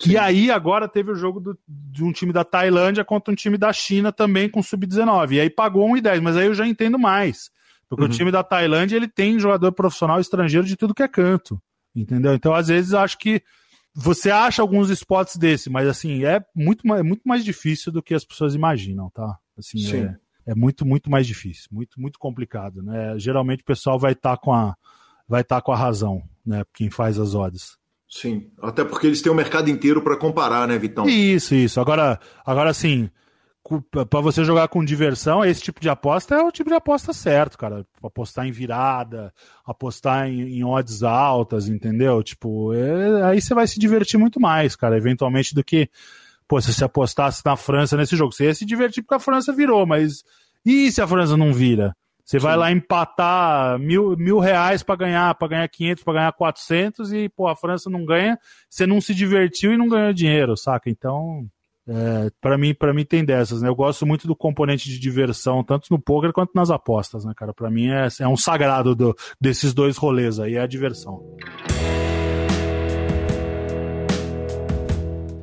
[0.00, 0.12] Sim.
[0.12, 3.58] E aí agora teve o jogo do, de um time da Tailândia contra um time
[3.58, 5.32] da China também com sub-19.
[5.32, 7.50] E aí pagou 1,10, mas aí eu já entendo mais.
[7.88, 8.10] Porque uhum.
[8.10, 11.60] o time da Tailândia ele tem jogador profissional estrangeiro de tudo que é canto.
[11.94, 12.34] Entendeu?
[12.34, 13.42] Então, às vezes, acho que
[13.94, 18.14] você acha alguns spots desse, mas assim, é muito, é muito mais difícil do que
[18.14, 19.36] as pessoas imaginam, tá?
[19.58, 20.04] Assim, Sim.
[20.04, 20.16] É,
[20.48, 23.18] é muito, muito mais difícil, muito, muito complicado, né?
[23.18, 24.74] Geralmente o pessoal vai estar tá com a
[25.28, 26.64] vai estar tá com a razão, né?
[26.72, 27.76] Quem faz as odds.
[28.08, 31.06] Sim, até porque eles têm o mercado inteiro para comparar, né, Vitão?
[31.06, 31.78] Isso, isso.
[31.78, 33.10] Agora, agora sim,
[33.90, 37.58] para você jogar com diversão, esse tipo de aposta é o tipo de aposta certo,
[37.58, 37.86] cara.
[38.02, 39.30] Apostar em virada,
[39.66, 42.22] apostar em, em odds altas, entendeu?
[42.22, 45.90] Tipo, é, aí você vai se divertir muito mais, cara, eventualmente do que
[46.48, 49.52] pô, se você apostasse na França nesse jogo, você ia se divertir porque a França
[49.52, 50.24] virou, mas
[50.64, 51.94] e se a França não vira?
[52.24, 52.44] Você Sim.
[52.44, 57.28] vai lá empatar mil, mil reais para ganhar, para ganhar 500, para ganhar 400 e,
[57.28, 58.38] pô, a França não ganha,
[58.68, 60.90] você não se divertiu e não ganhou dinheiro, saca?
[60.90, 61.46] Então,
[61.88, 63.68] é, para mim, para mim tem dessas, né?
[63.68, 67.54] Eu gosto muito do componente de diversão, tanto no poker quanto nas apostas, né, cara?
[67.54, 71.22] Para mim é, é um sagrado do, desses dois rolês aí, é a diversão.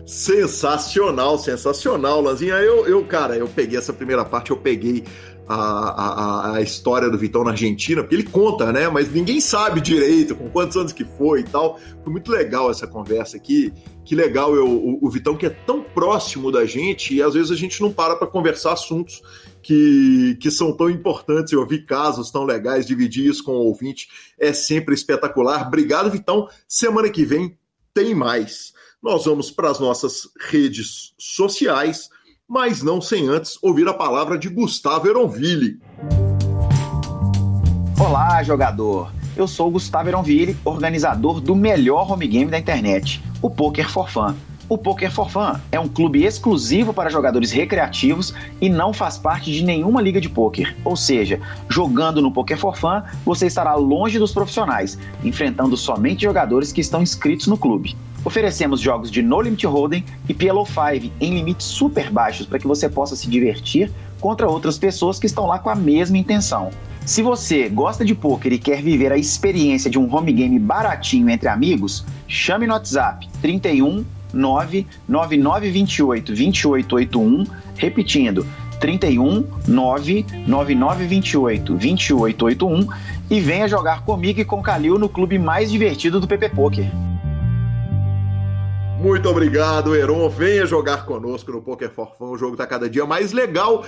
[0.06, 2.56] Sensacional, sensacional, Lanzinha.
[2.56, 5.04] Eu, eu, cara, eu peguei essa primeira parte, eu peguei
[5.48, 8.88] a, a, a, história do Vitão na Argentina, porque ele conta, né?
[8.88, 11.80] Mas ninguém sabe direito com quantos anos que foi e tal.
[12.04, 13.74] Foi muito legal essa conversa aqui.
[14.04, 17.52] Que legal eu, o, o Vitão que é tão próximo da gente e às vezes
[17.52, 19.24] a gente não para para conversar assuntos
[19.64, 21.52] que, que são tão importantes.
[21.52, 24.08] Eu ouvi casos tão legais, dividir isso com o ouvinte
[24.40, 25.68] é sempre espetacular.
[25.68, 26.48] Obrigado, Vitão.
[26.68, 27.58] Semana que vem
[27.94, 28.75] tem mais
[29.06, 32.10] nós vamos para as nossas redes sociais,
[32.50, 35.80] mas não sem antes ouvir a palavra de Gustavo Eronville.
[38.00, 39.14] Olá, jogador!
[39.38, 44.34] Eu sou Gustavo Eronville, organizador do melhor home game da internet, o Poker for Fun.
[44.68, 49.52] O Poker for Fun é um clube exclusivo para jogadores recreativos e não faz parte
[49.52, 50.76] de nenhuma liga de poker.
[50.84, 51.40] Ou seja,
[51.70, 57.04] jogando no Poker for Fun, você estará longe dos profissionais, enfrentando somente jogadores que estão
[57.04, 57.96] inscritos no clube.
[58.26, 62.66] Oferecemos jogos de No Limit Hold'em e PLO 5 em limites super baixos para que
[62.66, 66.72] você possa se divertir contra outras pessoas que estão lá com a mesma intenção.
[67.06, 71.30] Se você gosta de poker e quer viver a experiência de um home game baratinho
[71.30, 77.44] entre amigos, chame no WhatsApp 31 99928 2881,
[77.78, 78.44] repetindo
[78.80, 82.88] 31 99928 2881
[83.30, 86.92] e venha jogar comigo e com Calil no clube mais divertido do PP Poker.
[89.06, 90.28] Muito obrigado, Heron.
[90.30, 92.32] Venha jogar conosco no Poker for Fun.
[92.32, 93.86] O jogo está cada dia mais legal.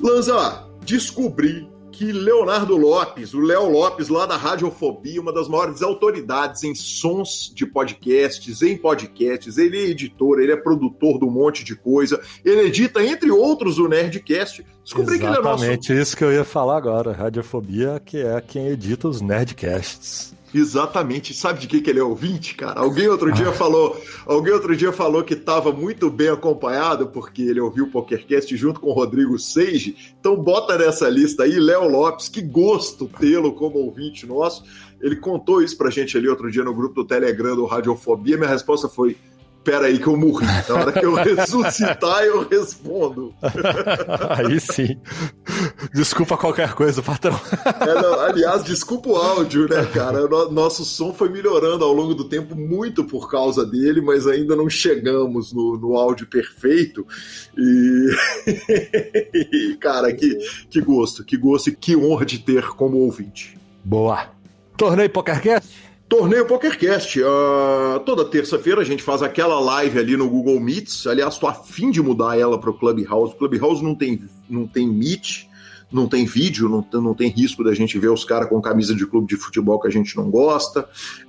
[0.00, 6.64] Lanza, descobri que Leonardo Lopes, o Léo Lopes, lá da Radiofobia, uma das maiores autoridades
[6.64, 9.58] em sons de podcasts, em podcasts.
[9.58, 12.18] Ele é editor, ele é produtor de um monte de coisa.
[12.42, 14.64] Ele edita, entre outros, o Nerdcast.
[14.82, 15.64] Descobri Exatamente que ele é nosso.
[15.64, 17.12] Exatamente isso que eu ia falar agora.
[17.12, 20.37] Radiofobia, que é quem edita os Nerdcasts.
[20.54, 21.34] Exatamente.
[21.34, 22.80] Sabe de que, que ele é ouvinte, cara?
[22.80, 23.52] Alguém outro dia ah.
[23.52, 28.56] falou, alguém outro dia falou que estava muito bem acompanhado porque ele ouviu o PokerCast
[28.56, 30.14] junto com o Rodrigo Seiji.
[30.18, 34.64] Então bota nessa lista aí Léo Lopes, que gosto tê-lo como ouvinte nosso.
[35.00, 38.36] Ele contou isso pra gente ali outro dia no grupo do Telegram do Radiofobia.
[38.36, 39.16] Minha resposta foi:
[39.68, 40.46] espera aí que eu morri.
[40.46, 43.34] Na hora que eu ressuscitar, eu respondo.
[44.30, 44.98] aí sim.
[45.92, 47.38] Desculpa qualquer coisa, patrão.
[47.78, 50.26] É, não, aliás, desculpa o áudio, né, cara?
[50.50, 54.68] Nosso som foi melhorando ao longo do tempo muito por causa dele, mas ainda não
[54.68, 57.06] chegamos no, no áudio perfeito.
[57.56, 58.08] E,
[59.80, 60.36] cara, que,
[60.68, 63.58] que gosto, que gosto e que honra de ter como ouvinte.
[63.84, 64.28] Boa.
[64.76, 65.87] Torneio PokerCast?
[66.08, 67.20] Torneio PokerCast.
[67.20, 71.06] Uh, toda terça-feira a gente faz aquela live ali no Google Meets.
[71.06, 73.34] Aliás, estou afim de mudar ela para o Clubhouse.
[73.34, 75.46] O Clubhouse não tem, não tem Meet,
[75.92, 79.06] não tem vídeo, não, não tem risco da gente ver os caras com camisa de
[79.06, 80.88] clube de futebol que a gente não gosta.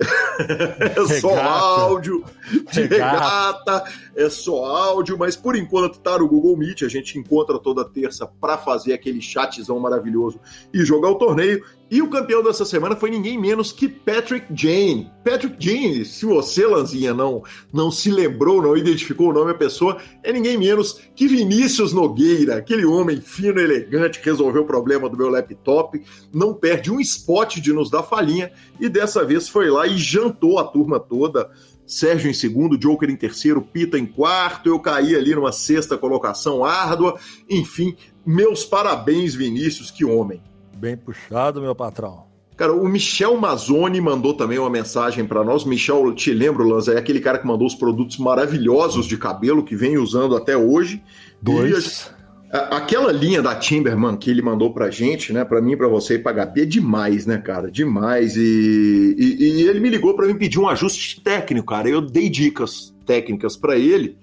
[0.80, 2.24] é só áudio
[2.72, 3.84] de regata,
[4.16, 8.26] é só áudio, mas por enquanto tá no Google Meet, a gente encontra toda terça
[8.26, 10.40] para fazer aquele chatzão maravilhoso
[10.72, 11.62] e jogar o torneio.
[11.90, 15.10] E o campeão dessa semana foi ninguém menos que Patrick Jane.
[15.24, 17.42] Patrick Jane, se você, Lanzinha, não,
[17.72, 22.58] não se lembrou, não identificou o nome da pessoa, é ninguém menos que Vinícius Nogueira,
[22.58, 26.00] aquele homem fino, elegante, que resolveu o problema do meu laptop,
[26.32, 30.60] não perde um spot de nos dar falinha, e dessa vez foi lá e jantou
[30.60, 31.50] a turma toda.
[31.84, 36.64] Sérgio em segundo, Joker em terceiro, Pita em quarto, eu caí ali numa sexta colocação
[36.64, 37.18] árdua.
[37.48, 40.40] Enfim, meus parabéns, Vinícius, que homem.
[40.80, 42.24] Bem puxado, meu patrão.
[42.56, 45.62] Cara, o Michel Mazzoni mandou também uma mensagem para nós.
[45.62, 49.76] Michel, te lembro, Lanza, é aquele cara que mandou os produtos maravilhosos de cabelo que
[49.76, 51.02] vem usando até hoje.
[51.42, 52.10] Dois.
[52.50, 56.14] E aquela linha da Timberman que ele mandou pra gente, né, para mim, para você
[56.14, 57.70] e pra HP, é demais, né, cara?
[57.70, 58.34] Demais.
[58.36, 61.90] E, e, e ele me ligou para me pedir um ajuste técnico, cara.
[61.90, 64.16] Eu dei dicas técnicas para ele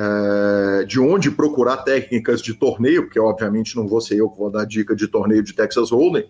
[0.00, 4.50] é, de onde procurar técnicas de torneio, porque obviamente não vou ser eu que vou
[4.50, 6.26] dar dica de torneio de Texas Hold'em,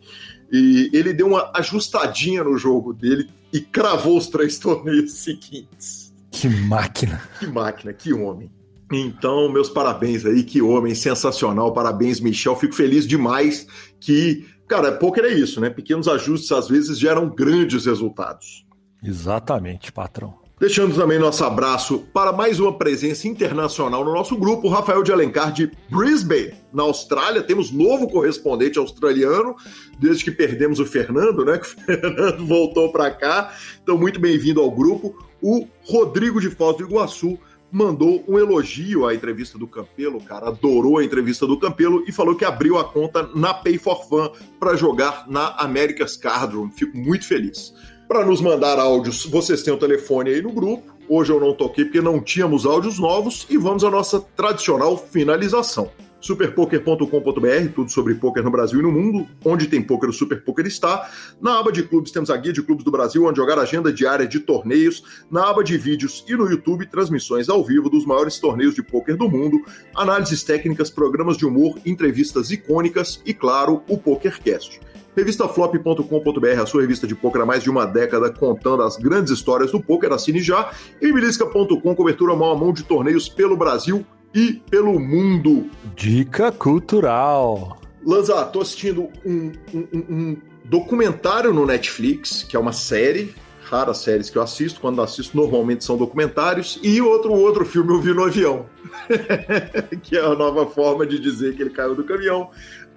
[0.51, 6.13] e ele deu uma ajustadinha no jogo dele e cravou os três torneios seguintes.
[6.33, 7.23] Que máquina!
[7.39, 8.51] Que máquina, que homem.
[8.93, 12.57] Então, meus parabéns aí, que homem sensacional, parabéns, Michel.
[12.57, 13.69] Fico feliz demais
[14.01, 15.71] que, cara, poker é isso, né?
[15.71, 18.67] Pequenos ajustes às vezes geram grandes resultados.
[19.01, 20.40] Exatamente, patrão.
[20.61, 25.51] Deixando também nosso abraço para mais uma presença internacional no nosso grupo, Rafael de Alencar
[25.51, 27.43] de Brisbane, na Austrália.
[27.43, 29.57] Temos novo correspondente australiano,
[29.99, 31.57] desde que perdemos o Fernando, né?
[31.65, 33.55] Que o Fernando voltou para cá.
[33.83, 35.17] Então, muito bem-vindo ao grupo.
[35.41, 37.39] O Rodrigo de Foz do Iguaçu
[37.73, 42.35] mandou um elogio à entrevista do Campelo, cara, adorou a entrevista do Campelo e falou
[42.35, 46.71] que abriu a conta na Pay for Fun para jogar na America's Card Room.
[46.71, 47.73] Fico muito feliz.
[48.11, 50.93] Para nos mandar áudios, vocês têm o telefone aí no grupo.
[51.09, 55.89] Hoje eu não toquei porque não tínhamos áudios novos e vamos à nossa tradicional finalização.
[56.21, 59.29] Superpoker.com.br, tudo sobre poker no Brasil e no mundo.
[59.45, 61.09] Onde tem poker, o Super Poker está.
[61.41, 64.27] Na aba de clubes temos a guia de clubes do Brasil, onde jogar agenda diária
[64.27, 65.05] de torneios.
[65.31, 69.17] Na aba de vídeos e no YouTube, transmissões ao vivo dos maiores torneios de poker
[69.17, 69.65] do mundo,
[69.95, 74.81] análises técnicas, programas de humor, entrevistas icônicas e, claro, o PokerCast.
[75.17, 79.73] Revistaflop.com.br, a sua revista de poker há mais de uma década, contando as grandes histórias
[79.73, 80.71] do poker, assine já.
[81.01, 84.05] E Bilisca.com, cobertura mão a mão de torneios pelo Brasil
[84.35, 85.69] e pelo mundo.
[85.97, 87.81] Dica cultural.
[88.05, 94.31] Lanza, tô assistindo um, um, um, documentário no Netflix, que é uma série, raras séries
[94.31, 98.25] que eu assisto, quando assisto normalmente são documentários, e outro outro filme eu vi no
[98.25, 98.67] avião,
[100.03, 102.51] que é a nova forma de dizer que ele caiu do caminhão.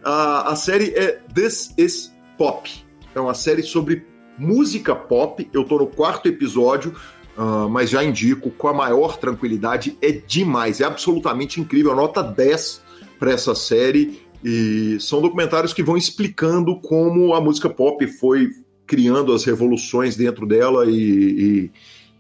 [0.04, 2.70] A, a série é This is Pop.
[3.16, 4.06] É uma série sobre
[4.38, 5.48] música pop.
[5.54, 6.96] Eu tô no quarto episódio,
[7.38, 9.98] uh, mas já indico com a maior tranquilidade.
[10.02, 11.96] É demais, é absolutamente incrível.
[11.96, 12.82] Nota 10
[13.20, 14.22] para essa série.
[14.44, 18.50] E são documentários que vão explicando como a música pop foi
[18.86, 21.72] criando as revoluções dentro dela e,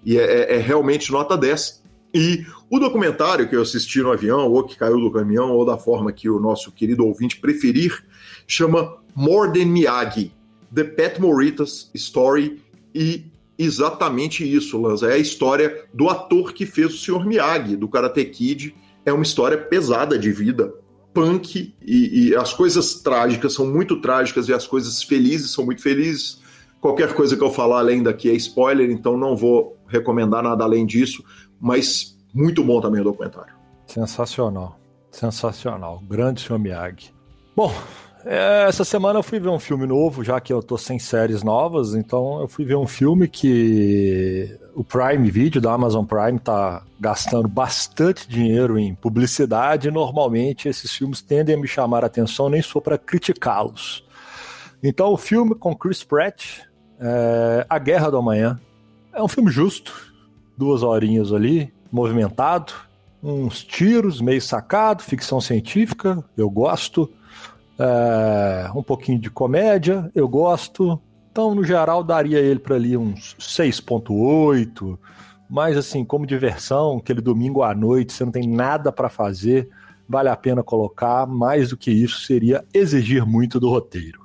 [0.06, 1.84] e, e é, é, realmente nota 10.
[2.14, 5.78] E o documentário que eu assisti no avião, ou que caiu do caminhão, ou da
[5.78, 8.04] forma que o nosso querido ouvinte preferir,
[8.48, 10.32] chama More Than Miyagi,
[10.74, 12.60] The Pat Morita's Story,
[12.96, 13.26] e
[13.60, 15.12] exatamente isso, Lanza.
[15.12, 17.28] É a história do ator que fez o Sr.
[17.28, 18.76] Miyagi, do Karate Kid.
[19.06, 20.74] É uma história pesada de vida.
[21.14, 25.84] punk e, e, as coisas trágicas são muito trágicas e as coisas felizes são muito
[25.84, 26.42] felizes.
[26.82, 30.88] Qualquer coisa que eu falar além daqui é spoiler, então não vou recomendar nada além
[30.88, 31.24] disso,
[31.62, 33.54] mas muito bom também o documentário.
[33.86, 34.80] Sensacional,
[35.12, 36.02] sensacional.
[36.08, 37.14] Grande senhor Miyagi.
[37.56, 37.72] Bom,
[38.26, 41.44] é, essa semana eu fui ver um filme novo, já que eu tô sem séries
[41.44, 46.84] novas, então eu fui ver um filme que o Prime Video da Amazon Prime tá
[47.00, 52.50] gastando bastante dinheiro em publicidade e normalmente esses filmes tendem a me chamar a atenção,
[52.50, 54.06] nem sou para criticá-los.
[54.82, 56.62] Então o filme com Chris Pratt,
[57.00, 58.60] é A Guerra do Amanhã,
[59.14, 59.94] é um filme justo,
[60.58, 62.74] duas horinhas ali, movimentado,
[63.22, 67.10] uns tiros meio sacado, ficção científica, eu gosto
[67.80, 71.00] é, um pouquinho de comédia, eu gosto.
[71.32, 74.98] Então, no geral, daria ele para ali uns 6.8.
[75.50, 79.70] Mas, assim, como diversão, aquele domingo à noite, você não tem nada para fazer,
[80.10, 81.28] vale a pena colocar.
[81.28, 84.23] Mais do que isso, seria exigir muito do roteiro.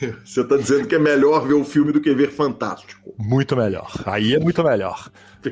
[0.24, 3.14] Você está dizendo que é melhor ver o filme do que ver Fantástico.
[3.18, 3.90] Muito melhor.
[4.04, 5.10] Aí é muito melhor.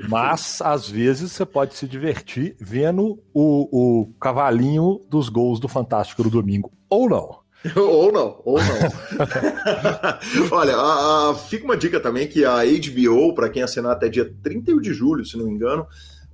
[0.08, 6.24] Mas, às vezes, você pode se divertir vendo o, o cavalinho dos gols do Fantástico
[6.24, 6.72] do domingo.
[6.90, 7.44] Ou não.
[7.76, 10.48] ou não, ou não.
[10.52, 14.30] Olha, a, a, fica uma dica também que a HBO, para quem assinar até dia
[14.42, 15.86] 31 de julho, se não me engano,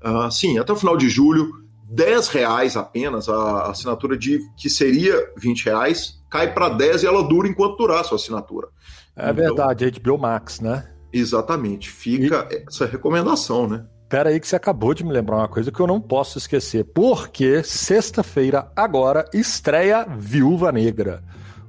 [0.02, 1.52] uh, sim, até o final de julho,
[1.90, 7.22] 10 reais apenas, a assinatura de que seria 20 reais, cai para 10 e ela
[7.22, 8.68] dura enquanto durar a sua assinatura.
[9.16, 10.88] É então, verdade, HBO Max, né?
[11.12, 12.64] Exatamente, fica e...
[12.68, 13.84] essa recomendação, né?
[14.08, 16.84] Pera aí que você acabou de me lembrar uma coisa que eu não posso esquecer.
[16.84, 21.22] Porque sexta-feira, agora, estreia Viúva Negra.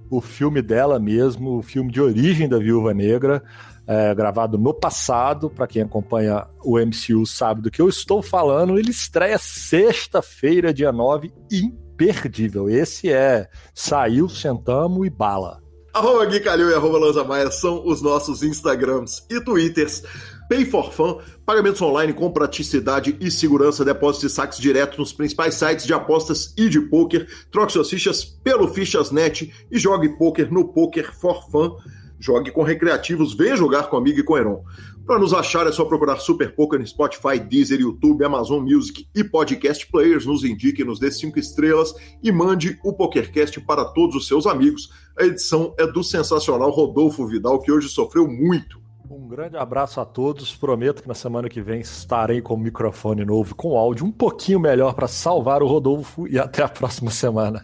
[0.10, 3.44] O filme dela mesmo, o filme de origem da Viúva Negra,
[3.88, 5.50] é, gravado no passado.
[5.50, 8.78] Para quem acompanha o MCU sabe do que eu estou falando.
[8.78, 12.70] Ele estreia sexta-feira, dia 9, imperdível.
[12.70, 15.62] Esse é Saiu, Sentamos e Bala.
[15.94, 20.04] Arroba Gui Calil e arroba Lanza Maia são os nossos Instagrams e Twitters.
[20.48, 25.56] Pay for Fun, pagamentos online com praticidade e segurança, depósitos e saques direto nos principais
[25.56, 27.28] sites de apostas e de poker.
[27.52, 31.76] Troque suas fichas pelo Fichas.net e jogue poker no Poker for Fun.
[32.22, 34.64] Jogue com recreativos, venha jogar comigo e com Heron.
[35.08, 39.24] Para nos achar é só procurar Super Poker no Spotify, Deezer, YouTube, Amazon Music e
[39.24, 40.26] Podcast Players.
[40.26, 44.92] Nos indique, nos dê cinco estrelas e mande o PokerCast para todos os seus amigos.
[45.20, 48.81] A edição é do sensacional Rodolfo Vidal, que hoje sofreu muito
[49.12, 50.56] um grande abraço a todos.
[50.56, 54.60] Prometo que na semana que vem estarei com o microfone novo, com áudio um pouquinho
[54.60, 57.62] melhor para salvar o Rodolfo e até a próxima semana.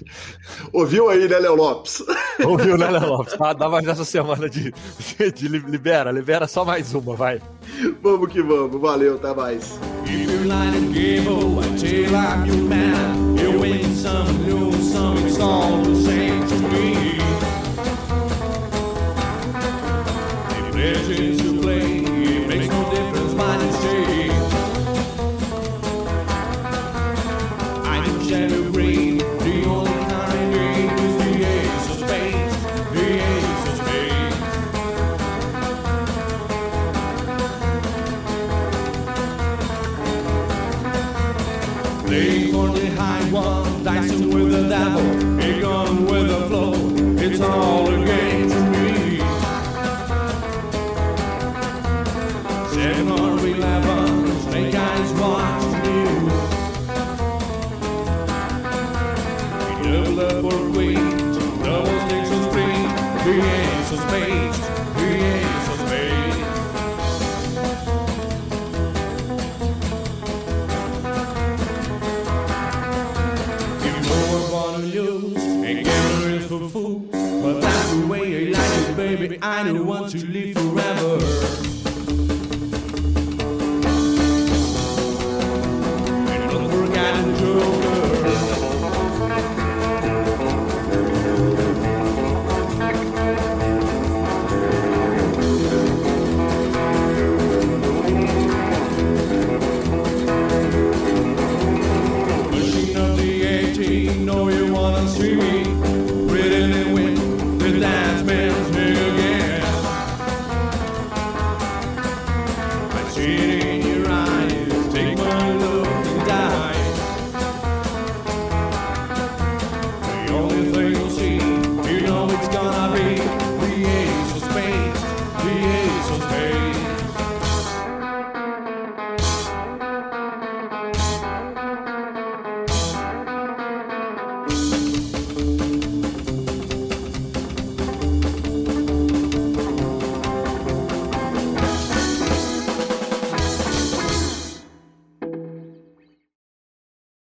[0.74, 2.04] Ouviu aí, né, Léo Lopes?
[2.46, 3.36] Ouviu, né, Léo Lopes?
[3.40, 4.74] Ah, dá mais essa semana de,
[5.18, 7.42] de, de, libera, libera só mais uma, vai.
[8.02, 9.80] Vamos que vamos, valeu, até mais.
[21.08, 21.97] changes to play.